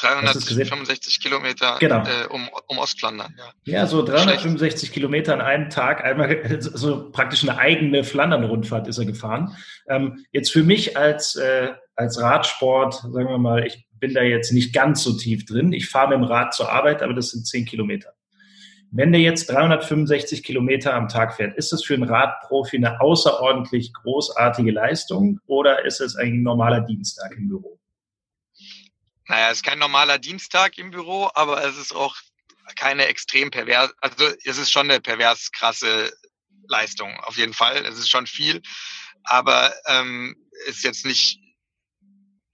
365 0.00 1.20
Kilometer 1.20 1.76
genau. 1.78 2.04
äh, 2.04 2.26
um, 2.28 2.48
um 2.68 2.78
Ostflandern. 2.78 3.34
Ja, 3.64 3.80
ja 3.80 3.86
so 3.86 4.04
365 4.04 4.80
Schlecht. 4.80 4.92
Kilometer 4.92 5.34
an 5.34 5.40
einem 5.40 5.70
Tag, 5.70 6.04
einmal 6.04 6.60
so 6.60 7.10
praktisch 7.10 7.42
eine 7.42 7.58
eigene 7.58 8.04
Flandern-Rundfahrt 8.04 8.88
ist 8.88 8.98
er 8.98 9.04
gefahren. 9.04 9.56
Ähm, 9.88 10.24
jetzt 10.32 10.50
für 10.52 10.62
mich 10.62 10.96
als, 10.96 11.36
äh, 11.36 11.70
als 11.96 12.20
Radsport, 12.20 12.94
sagen 12.94 13.28
wir 13.28 13.38
mal, 13.38 13.66
ich 13.66 13.86
bin 13.92 14.14
da 14.14 14.22
jetzt 14.22 14.52
nicht 14.52 14.72
ganz 14.72 15.02
so 15.02 15.12
tief 15.12 15.44
drin. 15.44 15.72
Ich 15.72 15.88
fahre 15.88 16.08
mit 16.08 16.18
dem 16.18 16.24
Rad 16.24 16.54
zur 16.54 16.72
Arbeit, 16.72 17.02
aber 17.02 17.14
das 17.14 17.30
sind 17.30 17.46
10 17.46 17.66
Kilometer. 17.66 18.12
Wenn 18.92 19.12
der 19.12 19.20
jetzt 19.20 19.48
365 19.50 20.42
Kilometer 20.42 20.94
am 20.94 21.06
Tag 21.06 21.36
fährt, 21.36 21.56
ist 21.56 21.72
das 21.72 21.84
für 21.84 21.94
einen 21.94 22.02
Radprofi 22.02 22.76
eine 22.76 23.00
außerordentlich 23.00 23.92
großartige 23.92 24.72
Leistung 24.72 25.38
oder 25.46 25.84
ist 25.84 26.00
es 26.00 26.16
ein 26.16 26.42
normaler 26.42 26.80
Dienstag 26.80 27.36
im 27.36 27.48
Büro? 27.48 27.79
Naja, 29.30 29.50
es 29.50 29.58
ist 29.58 29.64
kein 29.64 29.78
normaler 29.78 30.18
Dienstag 30.18 30.76
im 30.76 30.90
Büro, 30.90 31.30
aber 31.34 31.62
es 31.64 31.76
ist 31.76 31.94
auch 31.94 32.16
keine 32.74 33.06
extrem 33.06 33.52
pervers, 33.52 33.92
also 34.00 34.28
es 34.44 34.58
ist 34.58 34.72
schon 34.72 34.90
eine 34.90 35.00
pervers 35.00 35.52
krasse 35.52 36.12
Leistung, 36.66 37.14
auf 37.20 37.36
jeden 37.36 37.54
Fall. 37.54 37.86
Es 37.86 37.96
ist 37.96 38.10
schon 38.10 38.26
viel, 38.26 38.60
aber 39.22 39.72
ähm, 39.86 40.34
ist 40.66 40.82
jetzt 40.82 41.06
nicht 41.06 41.38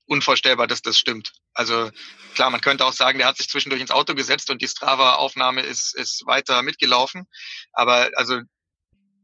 unvorstellbar, 0.04 0.66
dass 0.66 0.82
das 0.82 0.98
stimmt. 0.98 1.32
Also 1.54 1.90
klar, 2.34 2.50
man 2.50 2.60
könnte 2.60 2.84
auch 2.84 2.92
sagen, 2.92 3.16
der 3.16 3.28
hat 3.28 3.38
sich 3.38 3.48
zwischendurch 3.48 3.80
ins 3.80 3.90
Auto 3.90 4.14
gesetzt 4.14 4.50
und 4.50 4.60
die 4.60 4.68
Strava-Aufnahme 4.68 5.62
ist, 5.62 5.94
ist 5.94 6.26
weiter 6.26 6.60
mitgelaufen. 6.60 7.26
Aber 7.72 8.10
also 8.16 8.42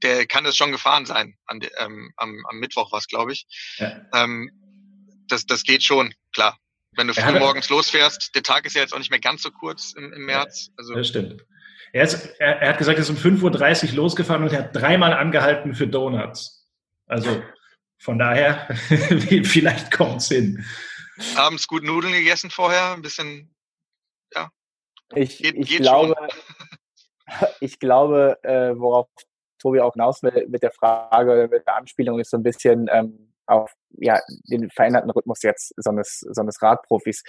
der 0.02 0.26
kann 0.26 0.46
es 0.46 0.56
schon 0.56 0.72
gefahren 0.72 1.04
sein. 1.04 1.36
An, 1.44 1.60
ähm, 1.76 2.14
am, 2.16 2.46
am 2.48 2.56
Mittwoch 2.56 2.92
war 2.92 2.98
es, 2.98 3.08
glaube 3.08 3.34
ich. 3.34 3.44
Ja. 3.76 4.00
Ähm, 4.14 4.50
das, 5.28 5.44
das 5.44 5.64
geht 5.64 5.82
schon, 5.82 6.14
klar. 6.32 6.58
Wenn 6.94 7.08
du 7.08 7.14
früh 7.14 7.38
morgens 7.38 7.68
losfährst, 7.70 8.34
der 8.34 8.42
Tag 8.42 8.66
ist 8.66 8.74
ja 8.74 8.82
jetzt 8.82 8.92
auch 8.92 8.98
nicht 8.98 9.10
mehr 9.10 9.20
ganz 9.20 9.42
so 9.42 9.50
kurz 9.50 9.92
im, 9.92 10.12
im 10.12 10.26
März. 10.26 10.70
Also, 10.76 10.94
das 10.94 11.08
stimmt. 11.08 11.44
Er, 11.92 12.04
ist, 12.04 12.26
er, 12.38 12.60
er, 12.60 12.68
hat 12.70 12.78
gesagt, 12.78 12.98
er 12.98 13.02
ist 13.02 13.10
um 13.10 13.16
5.30 13.16 13.90
Uhr 13.90 13.96
losgefahren 13.96 14.42
und 14.42 14.52
er 14.52 14.60
hat 14.60 14.76
dreimal 14.76 15.12
angehalten 15.12 15.74
für 15.74 15.86
Donuts. 15.86 16.66
Also 17.06 17.42
von 17.98 18.18
daher, 18.18 18.68
vielleicht 19.44 19.90
kommt 19.90 20.16
es 20.16 20.28
hin. 20.28 20.64
Abends 21.36 21.68
gut 21.68 21.84
Nudeln 21.84 22.12
gegessen 22.12 22.50
vorher, 22.50 22.92
ein 22.92 23.02
bisschen, 23.02 23.54
ja. 24.34 24.50
Ich, 25.14 25.38
geht, 25.38 25.54
ich 25.54 25.68
geht 25.68 25.82
glaube, 25.82 26.14
ich 27.60 27.78
glaube, 27.78 28.38
äh, 28.42 28.76
worauf 28.76 29.08
Tobi 29.58 29.80
auch 29.80 29.92
hinaus 29.92 30.22
will 30.22 30.46
mit 30.48 30.62
der 30.62 30.72
Frage, 30.72 31.48
mit 31.50 31.66
der 31.66 31.76
Anspielung 31.76 32.18
ist 32.18 32.30
so 32.30 32.38
ein 32.38 32.42
bisschen, 32.42 32.88
ähm, 32.90 33.31
auf 33.46 33.72
ja, 33.98 34.20
den 34.44 34.70
veränderten 34.70 35.10
Rhythmus 35.10 35.42
jetzt 35.42 35.74
so 35.76 35.90
eines, 35.90 36.20
so 36.20 36.40
eines 36.40 36.62
Radprofis. 36.62 37.22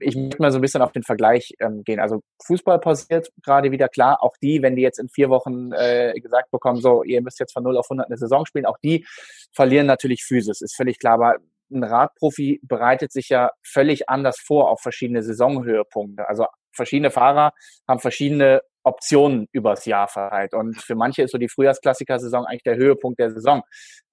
Ich 0.00 0.16
möchte 0.16 0.40
mal 0.40 0.52
so 0.52 0.58
ein 0.58 0.62
bisschen 0.62 0.82
auf 0.82 0.92
den 0.92 1.02
Vergleich 1.02 1.54
ähm, 1.60 1.82
gehen. 1.84 2.00
Also 2.00 2.22
Fußball 2.46 2.78
pausiert 2.78 3.30
gerade 3.42 3.72
wieder 3.72 3.88
klar. 3.88 4.22
Auch 4.22 4.36
die, 4.42 4.62
wenn 4.62 4.76
die 4.76 4.82
jetzt 4.82 4.98
in 4.98 5.08
vier 5.08 5.28
Wochen 5.30 5.72
äh, 5.72 6.14
gesagt 6.20 6.50
bekommen, 6.50 6.80
so, 6.80 7.02
ihr 7.02 7.22
müsst 7.22 7.40
jetzt 7.40 7.52
von 7.52 7.62
0 7.64 7.76
auf 7.76 7.86
100 7.86 8.08
eine 8.08 8.16
Saison 8.16 8.46
spielen, 8.46 8.66
auch 8.66 8.78
die 8.78 9.06
verlieren 9.52 9.86
natürlich 9.86 10.24
Physis, 10.24 10.60
ist 10.60 10.76
völlig 10.76 10.98
klar. 10.98 11.14
Aber 11.14 11.36
ein 11.70 11.84
Radprofi 11.84 12.60
bereitet 12.62 13.12
sich 13.12 13.28
ja 13.28 13.50
völlig 13.62 14.08
anders 14.08 14.38
vor 14.38 14.70
auf 14.70 14.80
verschiedene 14.80 15.22
Saisonhöhepunkte. 15.22 16.28
Also 16.28 16.46
verschiedene 16.72 17.10
Fahrer 17.10 17.52
haben 17.86 18.00
verschiedene 18.00 18.60
Optionen 18.84 19.46
übers 19.52 19.84
Jahr 19.84 20.08
verteilt. 20.08 20.54
Und 20.54 20.80
für 20.80 20.94
manche 20.94 21.22
ist 21.22 21.32
so 21.32 21.38
die 21.38 21.48
Frühjahrsklassiker-Saison 21.48 22.44
eigentlich 22.44 22.62
der 22.62 22.76
Höhepunkt 22.76 23.18
der 23.18 23.30
Saison. 23.30 23.62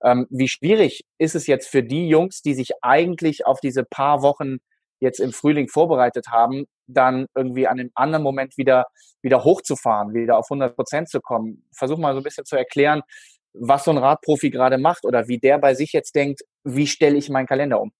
Ähm, 0.03 0.27
wie 0.29 0.47
schwierig 0.47 1.01
ist 1.17 1.35
es 1.35 1.47
jetzt 1.47 1.67
für 1.67 1.83
die 1.83 2.07
Jungs, 2.07 2.41
die 2.41 2.53
sich 2.53 2.71
eigentlich 2.81 3.45
auf 3.45 3.59
diese 3.59 3.83
paar 3.83 4.21
Wochen 4.21 4.57
jetzt 4.99 5.19
im 5.19 5.33
Frühling 5.33 5.67
vorbereitet 5.67 6.27
haben, 6.29 6.65
dann 6.87 7.27
irgendwie 7.35 7.67
an 7.67 7.79
einem 7.79 7.91
anderen 7.95 8.23
Moment 8.23 8.57
wieder, 8.57 8.85
wieder 9.21 9.43
hochzufahren, 9.43 10.13
wieder 10.13 10.37
auf 10.37 10.47
100 10.49 10.75
Prozent 10.75 11.09
zu 11.09 11.21
kommen? 11.21 11.67
Versuch 11.73 11.97
mal 11.97 12.13
so 12.13 12.19
ein 12.19 12.23
bisschen 12.23 12.45
zu 12.45 12.55
erklären, 12.55 13.01
was 13.53 13.85
so 13.85 13.91
ein 13.91 13.97
Radprofi 13.97 14.49
gerade 14.49 14.77
macht 14.77 15.05
oder 15.05 15.27
wie 15.27 15.39
der 15.39 15.57
bei 15.59 15.73
sich 15.75 15.93
jetzt 15.93 16.15
denkt, 16.15 16.41
wie 16.63 16.87
stelle 16.87 17.17
ich 17.17 17.29
meinen 17.29 17.47
Kalender 17.47 17.81
um? 17.81 17.91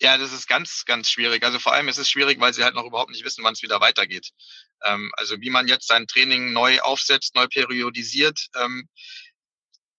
Ja, 0.00 0.18
das 0.18 0.32
ist 0.32 0.46
ganz, 0.46 0.84
ganz 0.84 1.10
schwierig. 1.10 1.42
Also 1.42 1.58
vor 1.58 1.72
allem 1.72 1.88
ist 1.88 1.96
es 1.98 2.10
schwierig, 2.10 2.38
weil 2.38 2.52
sie 2.52 2.64
halt 2.64 2.74
noch 2.74 2.84
überhaupt 2.84 3.10
nicht 3.10 3.24
wissen, 3.24 3.42
wann 3.44 3.54
es 3.54 3.62
wieder 3.62 3.80
weitergeht. 3.80 4.30
Ähm, 4.84 5.10
also 5.16 5.40
wie 5.40 5.50
man 5.50 5.68
jetzt 5.68 5.88
sein 5.88 6.06
Training 6.06 6.52
neu 6.52 6.80
aufsetzt, 6.80 7.34
neu 7.34 7.46
periodisiert, 7.48 8.48
ähm, 8.56 8.88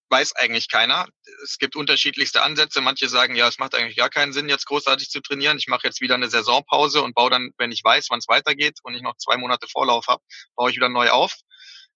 weiß 0.10 0.36
eigentlich 0.36 0.70
keiner. 0.70 1.08
Es 1.44 1.58
gibt 1.58 1.76
unterschiedlichste 1.76 2.44
Ansätze. 2.44 2.80
Manche 2.82 3.10
sagen, 3.10 3.36
ja, 3.36 3.48
es 3.48 3.58
macht 3.58 3.76
eigentlich 3.76 3.98
gar 3.98 4.10
keinen 4.10 4.34
Sinn, 4.34 4.50
jetzt 4.50 4.66
großartig 4.68 5.10
zu 5.10 5.20
trainieren. 5.22 5.58
Ich 5.58 5.68
mache 5.68 5.88
jetzt 5.88 6.02
wieder 6.02 6.16
eine 6.16 6.30
Saisonpause 6.30 7.02
und 7.02 7.16
baue 7.16 7.30
dann, 7.30 7.52
wenn 7.58 7.72
ich 7.72 7.84
weiß, 7.84 8.08
wann 8.10 8.20
es 8.20 8.28
weitergeht 8.28 8.80
und 8.84 8.94
ich 8.94 9.02
noch 9.02 9.18
zwei 9.18 9.38
Monate 9.38 9.68
Vorlauf 9.68 10.08
habe, 10.08 10.24
baue 10.56 10.70
ich 10.70 10.78
wieder 10.78 10.90
neu 10.90 11.10
auf. 11.10 11.34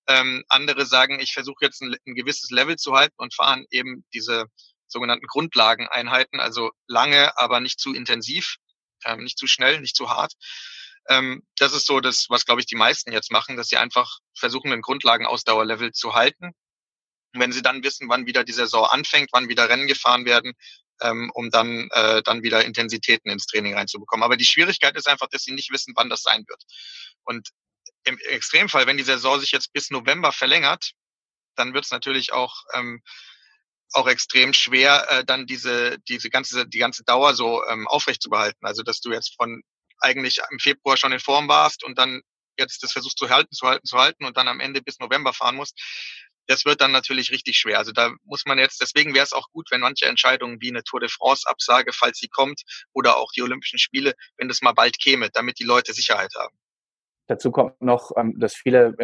Ähm, 0.07 0.43
andere 0.49 0.85
sagen, 0.85 1.19
ich 1.19 1.33
versuche 1.33 1.63
jetzt 1.63 1.81
ein, 1.81 1.95
ein, 2.05 2.15
gewisses 2.15 2.49
Level 2.49 2.75
zu 2.75 2.93
halten 2.93 3.15
und 3.17 3.35
fahren 3.35 3.65
eben 3.69 4.03
diese 4.13 4.47
sogenannten 4.91 5.27
Grundlageneinheiten, 5.27 6.39
also 6.39 6.71
lange, 6.87 7.37
aber 7.37 7.59
nicht 7.59 7.79
zu 7.79 7.93
intensiv, 7.93 8.57
ähm, 9.05 9.23
nicht 9.23 9.37
zu 9.37 9.47
schnell, 9.47 9.79
nicht 9.79 9.95
zu 9.95 10.09
hart. 10.09 10.33
Ähm, 11.09 11.43
das 11.57 11.73
ist 11.73 11.87
so 11.87 11.99
das, 11.99 12.27
was, 12.29 12.45
glaube 12.45 12.61
ich, 12.61 12.67
die 12.67 12.75
meisten 12.75 13.11
jetzt 13.11 13.31
machen, 13.31 13.57
dass 13.57 13.67
sie 13.67 13.77
einfach 13.77 14.19
versuchen, 14.35 14.71
ein 14.71 14.81
Grundlagenausdauerlevel 14.81 15.91
zu 15.93 16.13
halten. 16.13 16.51
Und 17.33 17.39
wenn 17.39 17.51
sie 17.51 17.61
dann 17.61 17.83
wissen, 17.83 18.09
wann 18.09 18.25
wieder 18.25 18.43
die 18.43 18.51
Saison 18.51 18.85
anfängt, 18.85 19.29
wann 19.31 19.49
wieder 19.49 19.69
Rennen 19.69 19.87
gefahren 19.87 20.25
werden, 20.25 20.53
ähm, 21.01 21.31
um 21.33 21.49
dann, 21.49 21.89
äh, 21.91 22.21
dann 22.23 22.43
wieder 22.43 22.63
Intensitäten 22.63 23.31
ins 23.31 23.47
Training 23.47 23.75
reinzubekommen. 23.75 24.23
Aber 24.23 24.37
die 24.37 24.45
Schwierigkeit 24.45 24.95
ist 24.95 25.07
einfach, 25.07 25.27
dass 25.27 25.43
sie 25.43 25.53
nicht 25.53 25.71
wissen, 25.71 25.93
wann 25.95 26.09
das 26.09 26.21
sein 26.21 26.45
wird. 26.47 26.63
Und 27.23 27.49
im 28.03 28.17
Extremfall, 28.17 28.87
wenn 28.87 28.97
die 28.97 29.03
Saison 29.03 29.39
sich 29.39 29.51
jetzt 29.51 29.73
bis 29.73 29.89
November 29.89 30.31
verlängert, 30.31 30.91
dann 31.55 31.73
wird 31.73 31.85
es 31.85 31.91
natürlich 31.91 32.33
auch 32.33 32.63
ähm, 32.73 33.01
auch 33.93 34.07
extrem 34.07 34.53
schwer, 34.53 35.05
äh, 35.09 35.25
dann 35.25 35.45
diese, 35.45 35.97
diese 36.07 36.29
ganze, 36.29 36.67
die 36.67 36.79
ganze 36.79 37.03
Dauer 37.03 37.33
so 37.33 37.65
ähm, 37.67 37.87
aufrecht 37.87 38.21
zu 38.21 38.29
behalten. 38.29 38.65
Also 38.65 38.83
dass 38.83 39.01
du 39.01 39.11
jetzt 39.11 39.35
von 39.35 39.61
eigentlich 39.99 40.39
im 40.49 40.59
Februar 40.59 40.97
schon 40.97 41.11
in 41.11 41.19
Form 41.19 41.47
warst 41.47 41.83
und 41.83 41.97
dann 41.97 42.21
jetzt 42.57 42.83
das 42.83 42.91
versuchst 42.91 43.17
zu 43.17 43.29
halten, 43.29 43.53
zu 43.53 43.67
halten, 43.67 43.85
zu 43.85 43.97
halten 43.97 44.25
und 44.25 44.37
dann 44.37 44.47
am 44.47 44.59
Ende 44.59 44.81
bis 44.81 44.99
November 44.99 45.33
fahren 45.33 45.55
musst. 45.55 45.79
Das 46.47 46.65
wird 46.65 46.81
dann 46.81 46.91
natürlich 46.91 47.31
richtig 47.31 47.57
schwer. 47.57 47.77
Also 47.77 47.91
da 47.91 48.13
muss 48.23 48.45
man 48.45 48.57
jetzt, 48.57 48.81
deswegen 48.81 49.13
wäre 49.13 49.23
es 49.23 49.33
auch 49.33 49.47
gut, 49.51 49.67
wenn 49.71 49.81
manche 49.81 50.05
Entscheidungen 50.05 50.59
wie 50.59 50.69
eine 50.69 50.83
Tour 50.83 50.99
de 50.99 51.09
France 51.09 51.47
Absage, 51.47 51.93
falls 51.93 52.17
sie 52.17 52.27
kommt, 52.27 52.63
oder 52.93 53.17
auch 53.17 53.31
die 53.31 53.41
Olympischen 53.41 53.79
Spiele, 53.79 54.13
wenn 54.37 54.47
das 54.47 54.61
mal 54.61 54.73
bald 54.73 54.99
käme, 54.99 55.29
damit 55.31 55.59
die 55.59 55.63
Leute 55.63 55.93
Sicherheit 55.93 56.33
haben. 56.37 56.55
Dazu 57.27 57.51
kommt 57.51 57.81
noch, 57.81 58.11
ähm, 58.17 58.35
dass 58.39 58.53
viele 58.53 58.95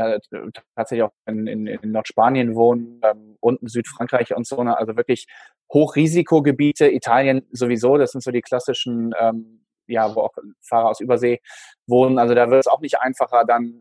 tatsächlich 0.76 1.04
auch 1.04 1.14
in, 1.26 1.48
in, 1.48 1.68
in 1.68 1.92
Nordspanien 1.92 2.56
wohnen, 2.56 3.00
ähm, 3.04 3.38
unten 3.40 3.68
Südfrankreich 3.68 4.36
und 4.36 4.46
so, 4.46 4.64
ne? 4.64 4.78
also 4.78 4.98
wirklich 4.98 5.28
Hochrisikogebiete, 5.72 6.90
Italien 6.92 7.48
sowieso, 7.52 7.98
das 7.98 8.12
sind 8.12 8.24
so 8.24 8.32
die 8.32 8.42
klassischen, 8.42 9.14
ähm, 9.20 9.66
ja, 9.88 10.14
wo 10.14 10.22
auch 10.22 10.34
Fahrer 10.62 10.90
aus 10.90 11.00
Übersee 11.00 11.40
wohnen. 11.86 12.20
Also 12.20 12.36
da 12.36 12.50
wird 12.50 12.60
es 12.60 12.68
auch 12.68 12.82
nicht 12.82 13.00
einfacher, 13.00 13.46
dann 13.46 13.80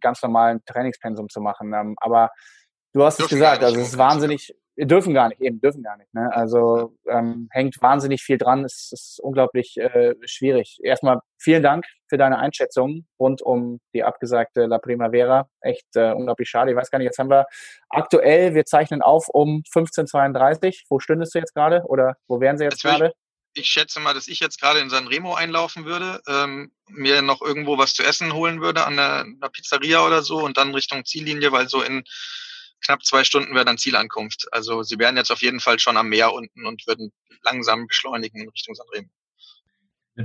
ganz 0.00 0.22
normalen 0.22 0.64
Trainingspensum 0.64 1.28
zu 1.28 1.40
machen. 1.40 1.74
Aber 2.00 2.30
du 2.92 3.04
hast 3.04 3.20
es 3.20 3.28
gesagt, 3.28 3.62
also 3.64 3.80
es 3.80 3.88
ist 3.88 3.98
wahnsinnig, 3.98 4.54
dürfen 4.76 5.14
gar 5.14 5.28
nicht, 5.28 5.40
eben, 5.40 5.60
dürfen 5.60 5.82
gar 5.82 5.96
nicht. 5.96 6.12
Ne? 6.14 6.30
Also 6.32 6.96
ähm, 7.08 7.48
hängt 7.50 7.80
wahnsinnig 7.80 8.22
viel 8.22 8.38
dran, 8.38 8.64
es 8.64 8.90
ist 8.92 9.20
unglaublich 9.22 9.76
äh, 9.76 10.14
schwierig. 10.24 10.78
Erstmal 10.82 11.20
vielen 11.38 11.62
Dank 11.62 11.84
für 12.08 12.18
deine 12.18 12.38
Einschätzung 12.38 13.06
rund 13.18 13.42
um 13.42 13.80
die 13.94 14.02
abgesagte 14.02 14.66
La 14.66 14.78
Primavera. 14.78 15.48
Echt 15.60 15.86
äh, 15.94 16.12
unglaublich 16.12 16.48
schade. 16.48 16.70
Ich 16.70 16.76
weiß 16.76 16.90
gar 16.90 16.98
nicht, 16.98 17.06
jetzt 17.06 17.18
haben 17.18 17.30
wir 17.30 17.46
aktuell, 17.88 18.54
wir 18.54 18.64
zeichnen 18.64 19.02
auf 19.02 19.28
um 19.28 19.62
15.32 19.72 20.84
Wo 20.88 20.98
stündest 20.98 21.34
du 21.34 21.38
jetzt 21.38 21.54
gerade 21.54 21.82
oder 21.86 22.16
wo 22.26 22.40
wären 22.40 22.58
sie 22.58 22.64
jetzt 22.64 22.82
gerade? 22.82 23.12
ich 23.54 23.68
schätze 23.68 24.00
mal, 24.00 24.14
dass 24.14 24.28
ich 24.28 24.40
jetzt 24.40 24.60
gerade 24.60 24.80
in 24.80 24.90
San 24.90 25.08
Remo 25.08 25.34
einlaufen 25.34 25.84
würde, 25.84 26.20
ähm, 26.28 26.70
mir 26.88 27.22
noch 27.22 27.42
irgendwo 27.42 27.78
was 27.78 27.94
zu 27.94 28.02
essen 28.02 28.32
holen 28.32 28.60
würde 28.60 28.86
an 28.86 28.98
einer, 28.98 29.24
einer 29.24 29.48
Pizzeria 29.48 30.06
oder 30.06 30.22
so 30.22 30.38
und 30.38 30.56
dann 30.56 30.74
Richtung 30.74 31.04
Ziellinie, 31.04 31.52
weil 31.52 31.68
so 31.68 31.82
in 31.82 32.04
knapp 32.84 33.04
zwei 33.04 33.24
Stunden 33.24 33.54
wäre 33.54 33.64
dann 33.64 33.78
Zielankunft. 33.78 34.48
Also 34.52 34.82
sie 34.82 34.98
wären 34.98 35.16
jetzt 35.16 35.30
auf 35.30 35.42
jeden 35.42 35.60
Fall 35.60 35.78
schon 35.78 35.96
am 35.96 36.08
Meer 36.08 36.32
unten 36.32 36.66
und 36.66 36.86
würden 36.86 37.12
langsam 37.42 37.86
beschleunigen 37.86 38.42
in 38.42 38.48
Richtung 38.48 38.74
San 38.74 38.86
Remo. 38.92 39.08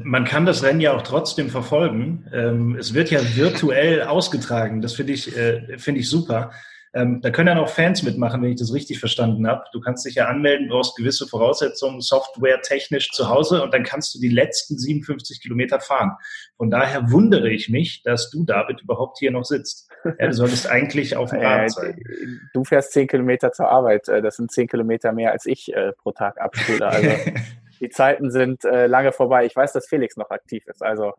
Man 0.04 0.26
kann 0.26 0.46
das 0.46 0.64
Rennen 0.64 0.82
ja 0.82 0.94
auch 0.94 1.04
trotzdem 1.04 1.50
verfolgen. 1.50 2.28
Ähm, 2.34 2.76
es 2.76 2.94
wird 2.94 3.12
ja 3.12 3.22
virtuell 3.36 4.04
ausgetragen. 4.04 4.82
Das 4.82 4.94
finde 4.94 5.14
ich, 5.14 5.36
äh, 5.36 5.78
finde 5.78 6.02
ich 6.02 6.10
super. 6.10 6.52
Ähm, 6.96 7.20
da 7.20 7.30
können 7.30 7.48
dann 7.48 7.58
auch 7.58 7.68
Fans 7.68 8.04
mitmachen, 8.04 8.42
wenn 8.42 8.52
ich 8.52 8.60
das 8.60 8.74
richtig 8.74 9.00
verstanden 9.00 9.46
habe. 9.48 9.66
Du 9.74 9.82
kannst 9.82 10.06
dich 10.06 10.16
ja 10.16 10.28
anmelden, 10.28 10.70
brauchst 10.70 10.96
gewisse 10.96 11.28
Voraussetzungen, 11.28 12.00
Software 12.00 12.62
technisch 12.62 13.12
zu 13.12 13.28
Hause 13.28 13.62
und 13.62 13.74
dann 13.74 13.84
kannst 13.84 14.16
du 14.16 14.20
die 14.20 14.30
letzten 14.30 14.78
57 14.78 15.42
Kilometer 15.42 15.82
fahren. 15.82 16.14
Von 16.56 16.72
daher 16.72 17.12
wundere 17.12 17.50
ich 17.50 17.68
mich, 17.68 18.02
dass 18.04 18.30
du, 18.30 18.46
David, 18.46 18.82
überhaupt 18.82 19.20
hier 19.20 19.32
noch 19.32 19.44
sitzt. 19.44 19.92
Ja, 20.06 20.28
du 20.28 20.34
solltest 20.34 20.70
eigentlich 20.70 21.18
auf 21.18 21.32
dem 21.32 21.40
Rad 21.42 21.70
sein. 21.70 22.00
Du 22.54 22.64
fährst 22.64 22.94
10 22.94 23.08
Kilometer 23.10 23.52
zur 23.52 23.68
Arbeit. 23.68 24.08
Äh, 24.08 24.22
das 24.22 24.38
sind 24.38 24.50
10 24.50 24.70
Kilometer 24.70 25.12
mehr, 25.12 25.34
als 25.34 25.46
ich 25.46 25.74
äh, 25.74 25.92
pro 25.92 26.14
Tag 26.14 26.40
abspule. 26.40 26.88
Also 26.88 27.10
die 27.82 27.90
Zeiten 27.90 28.32
sind 28.32 28.64
äh, 28.64 28.88
lange 28.88 29.12
vorbei. 29.12 29.46
Ich 29.46 29.56
weiß, 29.56 29.74
dass 29.74 29.86
Felix 29.88 30.16
noch 30.16 30.30
aktiv 30.30 30.66
ist. 30.68 30.82
Also 30.82 31.12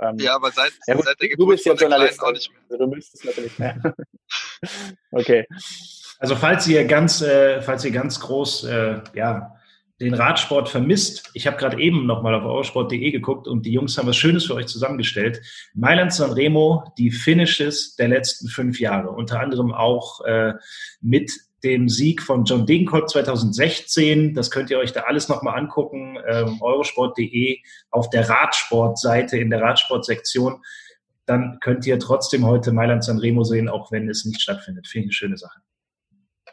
ähm, 0.00 0.18
ja, 0.18 0.34
aber 0.34 0.50
seit, 0.50 0.72
ja, 0.86 1.00
seit 1.00 1.20
der 1.20 1.28
Geburt 1.28 1.48
du 1.48 1.52
bist 1.52 1.66
ja 1.66 1.74
Journalist, 1.74 2.22
auch 2.22 2.32
nicht 2.32 2.50
mehr. 2.50 2.60
Also 2.70 2.84
du 2.84 2.90
müsstest 2.90 3.24
natürlich 3.24 3.58
mehr. 3.58 3.80
okay. 5.10 5.46
Also 6.18 6.36
falls 6.36 6.66
ihr 6.68 6.84
ganz, 6.84 7.20
äh, 7.20 7.60
falls 7.62 7.84
ihr 7.84 7.90
ganz 7.90 8.20
groß, 8.20 8.64
äh, 8.64 9.00
ja, 9.14 9.56
den 10.00 10.14
Radsport 10.14 10.68
vermisst. 10.68 11.30
Ich 11.32 11.46
habe 11.46 11.56
gerade 11.56 11.80
eben 11.80 12.06
nochmal 12.06 12.34
auf 12.34 12.44
eurosport.de 12.44 13.10
geguckt 13.10 13.48
und 13.48 13.64
die 13.64 13.72
Jungs 13.72 13.96
haben 13.96 14.06
was 14.06 14.16
Schönes 14.16 14.44
für 14.44 14.54
euch 14.54 14.66
zusammengestellt. 14.66 15.40
Mailand 15.74 16.12
San 16.12 16.32
Remo, 16.32 16.92
die 16.98 17.10
Finishes 17.10 17.96
der 17.96 18.08
letzten 18.08 18.48
fünf 18.48 18.78
Jahre, 18.78 19.10
unter 19.10 19.40
anderem 19.40 19.72
auch 19.72 20.20
äh, 20.26 20.52
mit 21.00 21.32
dem 21.64 21.88
Sieg 21.88 22.22
von 22.22 22.44
John 22.44 22.66
Degenkolb 22.66 23.08
2016. 23.08 24.34
Das 24.34 24.50
könnt 24.50 24.70
ihr 24.70 24.78
euch 24.78 24.92
da 24.92 25.02
alles 25.02 25.28
nochmal 25.28 25.58
angucken. 25.58 26.18
Ähm, 26.26 26.58
Eurosport.de 26.60 27.58
auf 27.90 28.10
der 28.10 28.28
Radsportseite 28.28 29.38
in 29.38 29.50
der 29.50 29.62
Radsportsektion. 29.62 30.62
Dann 31.24 31.58
könnt 31.60 31.86
ihr 31.86 31.98
trotzdem 31.98 32.46
heute 32.46 32.72
Mailand 32.72 33.04
San 33.04 33.18
Remo 33.18 33.42
sehen, 33.42 33.68
auch 33.68 33.90
wenn 33.90 34.08
es 34.08 34.24
nicht 34.24 34.40
stattfindet. 34.40 34.86
Finde 34.86 35.12
schöne 35.12 35.36
Sache. 35.36 35.60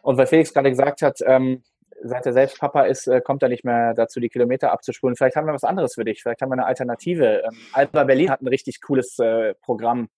Und 0.02 0.18
weil 0.18 0.28
Felix 0.28 0.54
gerade 0.54 0.70
gesagt 0.70 1.02
hat, 1.02 1.20
ähm, 1.26 1.64
seit 2.04 2.26
er 2.26 2.34
selbst 2.34 2.60
Papa 2.60 2.84
ist, 2.84 3.08
äh, 3.08 3.22
kommt 3.22 3.44
er 3.44 3.50
nicht 3.50 3.64
mehr 3.64 3.94
dazu, 3.94 4.20
die 4.20 4.30
Kilometer 4.30 4.72
abzuspulen. 4.72 5.16
Vielleicht 5.16 5.36
haben 5.36 5.48
wir 5.48 5.54
was 5.54 5.64
anderes 5.64 5.96
für 5.96 6.04
dich. 6.04 6.22
Vielleicht 6.22 6.42
haben 6.42 6.50
wir 6.50 6.54
eine 6.54 6.66
Alternative. 6.66 7.44
Ähm, 7.44 7.58
Alba 7.72 8.04
Berlin 8.04 8.30
hat 8.30 8.42
ein 8.42 8.48
richtig 8.48 8.82
cooles 8.82 9.18
äh, 9.20 9.54
Programm 9.62 10.10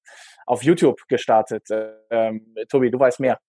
auf 0.46 0.64
YouTube 0.64 1.02
gestartet. 1.08 1.68
Ähm, 2.10 2.56
Tobi, 2.70 2.92
du 2.92 3.00
weißt 3.00 3.20
mehr. 3.20 3.40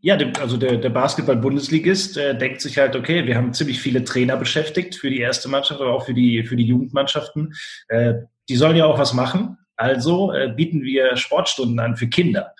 Ja, 0.00 0.16
also 0.40 0.56
der, 0.56 0.76
der 0.76 0.90
Basketball-Bundesligist 0.90 2.16
äh, 2.18 2.38
denkt 2.38 2.60
sich 2.60 2.78
halt, 2.78 2.94
okay, 2.94 3.26
wir 3.26 3.36
haben 3.36 3.52
ziemlich 3.52 3.80
viele 3.80 4.04
Trainer 4.04 4.36
beschäftigt 4.36 4.94
für 4.94 5.10
die 5.10 5.18
erste 5.18 5.48
Mannschaft, 5.48 5.80
aber 5.80 5.92
auch 5.92 6.06
für 6.06 6.14
die, 6.14 6.44
für 6.44 6.54
die 6.54 6.66
Jugendmannschaften. 6.66 7.54
Äh, 7.88 8.14
die 8.48 8.56
sollen 8.56 8.76
ja 8.76 8.86
auch 8.86 8.98
was 8.98 9.12
machen. 9.12 9.58
Also 9.76 10.32
äh, 10.32 10.52
bieten 10.54 10.82
wir 10.82 11.16
Sportstunden 11.16 11.80
an 11.80 11.96
für 11.96 12.08
Kinder. 12.08 12.54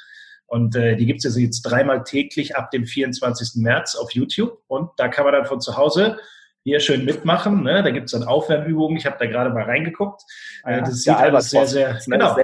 Und 0.47 0.75
äh, 0.75 0.97
die 0.97 1.07
gibt's 1.07 1.27
also 1.27 1.39
jetzt 1.39 1.63
dreimal 1.63 2.03
täglich 2.03 2.57
ab 2.57 2.71
dem 2.71 2.87
24. 2.87 3.63
März 3.63 3.95
auf 3.95 4.13
YouTube. 4.13 4.63
Und 4.67 4.91
da 4.97 5.09
kann 5.09 5.25
man 5.25 5.35
dann 5.35 5.47
von 5.47 5.61
zu 5.61 5.77
Hause 5.77 6.19
hier 6.65 6.81
schön 6.81 7.05
mitmachen. 7.05 7.63
Ne? 7.63 7.83
Da 7.83 7.91
gibt's 7.91 8.13
dann 8.13 8.25
Aufwärmübungen. 8.25 8.97
Ich 8.97 9.07
habe 9.07 9.17
da 9.19 9.27
gerade 9.27 9.51
mal 9.51 9.65
reingeguckt. 9.65 10.23
Ah 10.65 10.73
ja, 10.73 10.81
das 10.81 11.03
sieht 11.03 11.15
alles 11.15 11.51
sehr, 11.51 11.67
sehr. 11.67 11.99
Genau. 12.05 12.37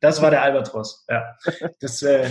Das 0.00 0.22
war 0.22 0.30
der 0.30 0.42
Albatros. 0.42 1.06
Ja. 1.08 1.36
Das, 1.80 2.02
äh, 2.02 2.28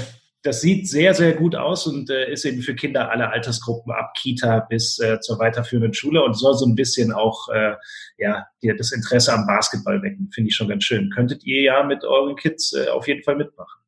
das 0.48 0.62
sieht 0.62 0.88
sehr, 0.88 1.14
sehr 1.14 1.34
gut 1.34 1.56
aus 1.56 1.88
und 1.88 2.10
äh, 2.10 2.32
ist 2.32 2.46
eben 2.46 2.62
für 2.62 2.74
Kinder 2.74 3.12
aller 3.12 3.32
Altersgruppen 3.32 3.92
ab 3.92 4.14
Kita 4.16 4.62
bis 4.62 4.98
äh, 5.00 5.20
zur 5.20 5.40
weiterführenden 5.40 5.94
Schule 5.94 6.24
und 6.24 6.36
soll 6.36 6.56
so 6.56 6.66
ein 6.66 6.74
bisschen 6.74 7.12
auch 7.12 7.50
äh, 7.50 7.76
ja, 8.18 8.48
das 8.78 8.94
Interesse 8.94 9.34
am 9.34 9.46
Basketball 9.46 10.02
wecken. 10.02 10.32
Finde 10.34 10.50
ich 10.50 10.56
schon 10.56 10.70
ganz 10.70 10.86
schön. 10.86 11.10
Könntet 11.10 11.44
ihr 11.44 11.64
ja 11.64 11.84
mit 11.84 12.06
euren 12.06 12.38
Kids 12.38 12.72
äh, 12.74 12.88
auf 12.88 13.10
jeden 13.10 13.24
Fall 13.24 13.36
mitmachen. 13.36 13.82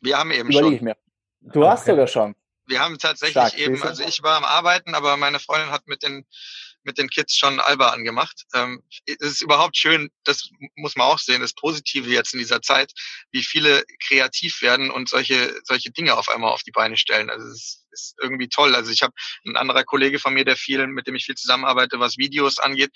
Wir 0.00 0.18
haben 0.18 0.30
eben 0.30 0.50
Überlege 0.50 0.76
schon. 0.76 0.84
Mir. 0.84 0.96
Du 1.52 1.66
hast 1.66 1.86
sogar 1.86 2.06
schon. 2.06 2.36
Wir 2.66 2.78
haben 2.78 2.96
tatsächlich 2.98 3.32
Stark, 3.32 3.58
eben, 3.58 3.82
also 3.82 4.04
ich 4.04 4.22
war 4.22 4.36
am 4.36 4.44
Arbeiten, 4.44 4.94
aber 4.94 5.16
meine 5.16 5.40
Freundin 5.40 5.72
hat 5.72 5.88
mit 5.88 6.04
den 6.04 6.24
mit 6.84 6.98
den 6.98 7.08
Kids 7.08 7.36
schon 7.36 7.60
Alba 7.60 7.90
angemacht. 7.90 8.44
Ähm, 8.54 8.82
es 9.06 9.16
ist 9.20 9.42
überhaupt 9.42 9.76
schön, 9.76 10.10
das 10.24 10.50
muss 10.76 10.96
man 10.96 11.06
auch 11.06 11.18
sehen, 11.18 11.40
das 11.40 11.54
Positive 11.54 12.08
jetzt 12.08 12.32
in 12.32 12.38
dieser 12.38 12.62
Zeit, 12.62 12.92
wie 13.30 13.42
viele 13.42 13.84
kreativ 14.06 14.62
werden 14.62 14.90
und 14.90 15.08
solche, 15.08 15.54
solche 15.64 15.90
Dinge 15.90 16.16
auf 16.16 16.28
einmal 16.28 16.52
auf 16.52 16.62
die 16.62 16.72
Beine 16.72 16.96
stellen. 16.96 17.30
Also 17.30 17.46
es 17.48 17.84
ist 17.90 18.14
irgendwie 18.20 18.48
toll. 18.48 18.74
Also 18.74 18.90
ich 18.90 19.02
habe 19.02 19.12
ein 19.44 19.56
anderer 19.56 19.84
Kollege 19.84 20.18
von 20.18 20.34
mir, 20.34 20.44
der 20.44 20.56
viel, 20.56 20.86
mit 20.86 21.06
dem 21.06 21.14
ich 21.14 21.24
viel 21.24 21.34
zusammenarbeite, 21.34 22.00
was 22.00 22.18
Videos 22.18 22.58
angeht, 22.58 22.90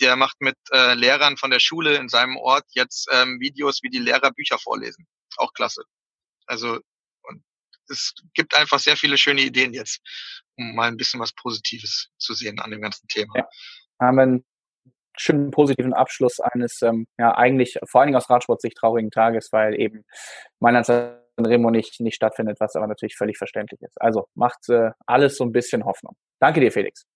der 0.00 0.16
macht 0.16 0.40
mit 0.40 0.56
äh, 0.72 0.94
Lehrern 0.94 1.36
von 1.36 1.50
der 1.50 1.60
Schule 1.60 1.96
in 1.96 2.08
seinem 2.08 2.36
Ort 2.36 2.64
jetzt 2.70 3.08
ähm, 3.12 3.40
Videos, 3.40 3.82
wie 3.82 3.90
die 3.90 3.98
Lehrer 3.98 4.32
Bücher 4.32 4.58
vorlesen. 4.58 5.06
Auch 5.36 5.52
klasse. 5.52 5.82
Also 6.46 6.80
es 7.90 8.14
gibt 8.34 8.54
einfach 8.56 8.78
sehr 8.78 8.96
viele 8.96 9.18
schöne 9.18 9.42
Ideen 9.42 9.72
jetzt 9.74 10.00
um 10.60 10.74
mal 10.74 10.88
ein 10.88 10.96
bisschen 10.96 11.20
was 11.20 11.32
Positives 11.32 12.10
zu 12.18 12.34
sehen 12.34 12.60
an 12.60 12.70
dem 12.70 12.82
ganzen 12.82 13.08
Thema. 13.08 13.32
Ja, 13.36 13.48
haben 14.00 14.16
wir 14.16 14.22
einen 14.22 14.44
schönen 15.16 15.50
positiven 15.50 15.92
Abschluss 15.92 16.40
eines, 16.40 16.80
ähm, 16.82 17.06
ja, 17.18 17.36
eigentlich 17.36 17.78
vor 17.84 18.00
allen 18.00 18.08
Dingen 18.08 18.16
aus 18.16 18.30
Radsportsicht 18.30 18.76
traurigen 18.76 19.10
Tages, 19.10 19.48
weil 19.52 19.78
eben 19.78 20.04
Mailand 20.60 20.88
Remo 21.38 21.70
nicht, 21.70 22.00
nicht 22.00 22.16
stattfindet, 22.16 22.58
was 22.60 22.76
aber 22.76 22.86
natürlich 22.86 23.16
völlig 23.16 23.38
verständlich 23.38 23.80
ist. 23.80 24.00
Also 24.00 24.26
macht 24.34 24.68
äh, 24.68 24.90
alles 25.06 25.36
so 25.36 25.44
ein 25.44 25.52
bisschen 25.52 25.84
Hoffnung. 25.84 26.14
Danke 26.38 26.60
dir, 26.60 26.70
Felix. 26.70 27.06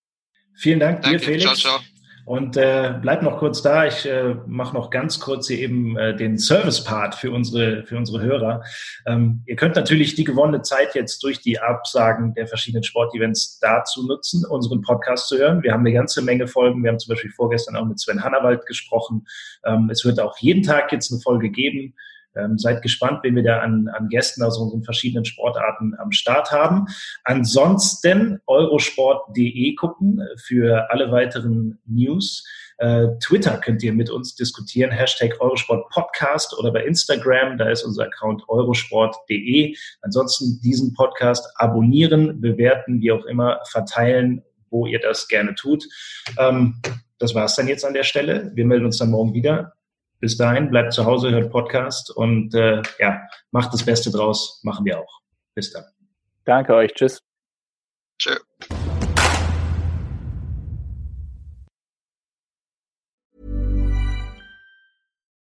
Vielen 0.56 0.80
Dank 0.80 1.02
Danke. 1.02 1.18
dir, 1.18 1.24
Felix. 1.24 1.42
Ciao, 1.42 1.54
ciao. 1.54 2.03
Und 2.24 2.56
äh, 2.56 2.94
bleib 3.02 3.22
noch 3.22 3.38
kurz 3.38 3.60
da. 3.60 3.86
Ich 3.86 4.06
äh, 4.06 4.34
mache 4.46 4.74
noch 4.74 4.88
ganz 4.88 5.20
kurz 5.20 5.48
hier 5.48 5.58
eben 5.58 5.96
äh, 5.98 6.16
den 6.16 6.38
Service-Part 6.38 7.14
für 7.16 7.30
unsere, 7.30 7.84
für 7.84 7.98
unsere 7.98 8.22
Hörer. 8.22 8.62
Ähm, 9.06 9.42
ihr 9.44 9.56
könnt 9.56 9.76
natürlich 9.76 10.14
die 10.14 10.24
gewonnene 10.24 10.62
Zeit 10.62 10.94
jetzt 10.94 11.22
durch 11.22 11.40
die 11.40 11.60
Absagen 11.60 12.32
der 12.34 12.46
verschiedenen 12.46 12.82
Sportevents 12.82 13.58
dazu 13.58 14.06
nutzen, 14.06 14.46
unseren 14.46 14.80
Podcast 14.80 15.28
zu 15.28 15.36
hören. 15.36 15.62
Wir 15.62 15.72
haben 15.72 15.80
eine 15.80 15.92
ganze 15.92 16.22
Menge 16.22 16.46
Folgen. 16.46 16.82
Wir 16.82 16.90
haben 16.90 16.98
zum 16.98 17.12
Beispiel 17.12 17.30
vorgestern 17.30 17.76
auch 17.76 17.84
mit 17.84 18.00
Sven 18.00 18.24
Hannawald 18.24 18.64
gesprochen. 18.64 19.26
Ähm, 19.64 19.90
es 19.90 20.04
wird 20.06 20.18
auch 20.18 20.38
jeden 20.38 20.62
Tag 20.62 20.92
jetzt 20.92 21.12
eine 21.12 21.20
Folge 21.20 21.50
geben. 21.50 21.94
Ähm, 22.36 22.58
seid 22.58 22.82
gespannt, 22.82 23.20
wen 23.22 23.36
wir 23.36 23.42
da 23.42 23.60
an, 23.60 23.88
an 23.88 24.08
Gästen 24.08 24.42
aus 24.42 24.58
unseren 24.58 24.82
verschiedenen 24.82 25.24
Sportarten 25.24 25.94
am 25.98 26.12
Start 26.12 26.50
haben. 26.50 26.86
Ansonsten 27.24 28.40
eurosport.de 28.46 29.74
gucken 29.74 30.20
für 30.42 30.90
alle 30.90 31.10
weiteren 31.12 31.78
News. 31.86 32.44
Äh, 32.78 33.06
Twitter 33.22 33.58
könnt 33.58 33.82
ihr 33.82 33.92
mit 33.92 34.10
uns 34.10 34.34
diskutieren, 34.34 34.90
Hashtag 34.90 35.40
Eurosport 35.40 35.88
Podcast 35.90 36.56
oder 36.58 36.72
bei 36.72 36.84
Instagram, 36.84 37.56
da 37.56 37.70
ist 37.70 37.84
unser 37.84 38.04
Account 38.04 38.42
eurosport.de. 38.48 39.76
Ansonsten 40.02 40.60
diesen 40.60 40.92
Podcast 40.94 41.46
abonnieren, 41.56 42.40
bewerten, 42.40 43.00
wie 43.00 43.12
auch 43.12 43.24
immer, 43.26 43.60
verteilen, 43.70 44.42
wo 44.70 44.86
ihr 44.86 44.98
das 44.98 45.28
gerne 45.28 45.54
tut. 45.54 45.84
Ähm, 46.38 46.80
das 47.18 47.34
war's 47.34 47.54
dann 47.54 47.68
jetzt 47.68 47.84
an 47.84 47.94
der 47.94 48.02
Stelle. 48.02 48.50
Wir 48.54 48.64
melden 48.64 48.86
uns 48.86 48.98
dann 48.98 49.10
morgen 49.10 49.34
wieder. 49.34 49.74
Bis 50.24 50.38
dahin, 50.38 50.70
bleibt 50.70 50.94
zu 50.94 51.04
Hause, 51.04 51.32
hört 51.32 51.50
Podcast 51.50 52.10
und 52.10 52.54
äh, 52.54 52.80
ja, 52.98 53.20
macht 53.50 53.74
das 53.74 53.84
Beste 53.84 54.10
draus, 54.10 54.58
machen 54.62 54.86
wir 54.86 54.98
auch. 54.98 55.20
Bis 55.54 55.70
dann. 55.70 55.84
Danke 56.46 56.74
euch, 56.74 56.94
tschüss. 56.94 57.20
Tschö. 58.18 58.34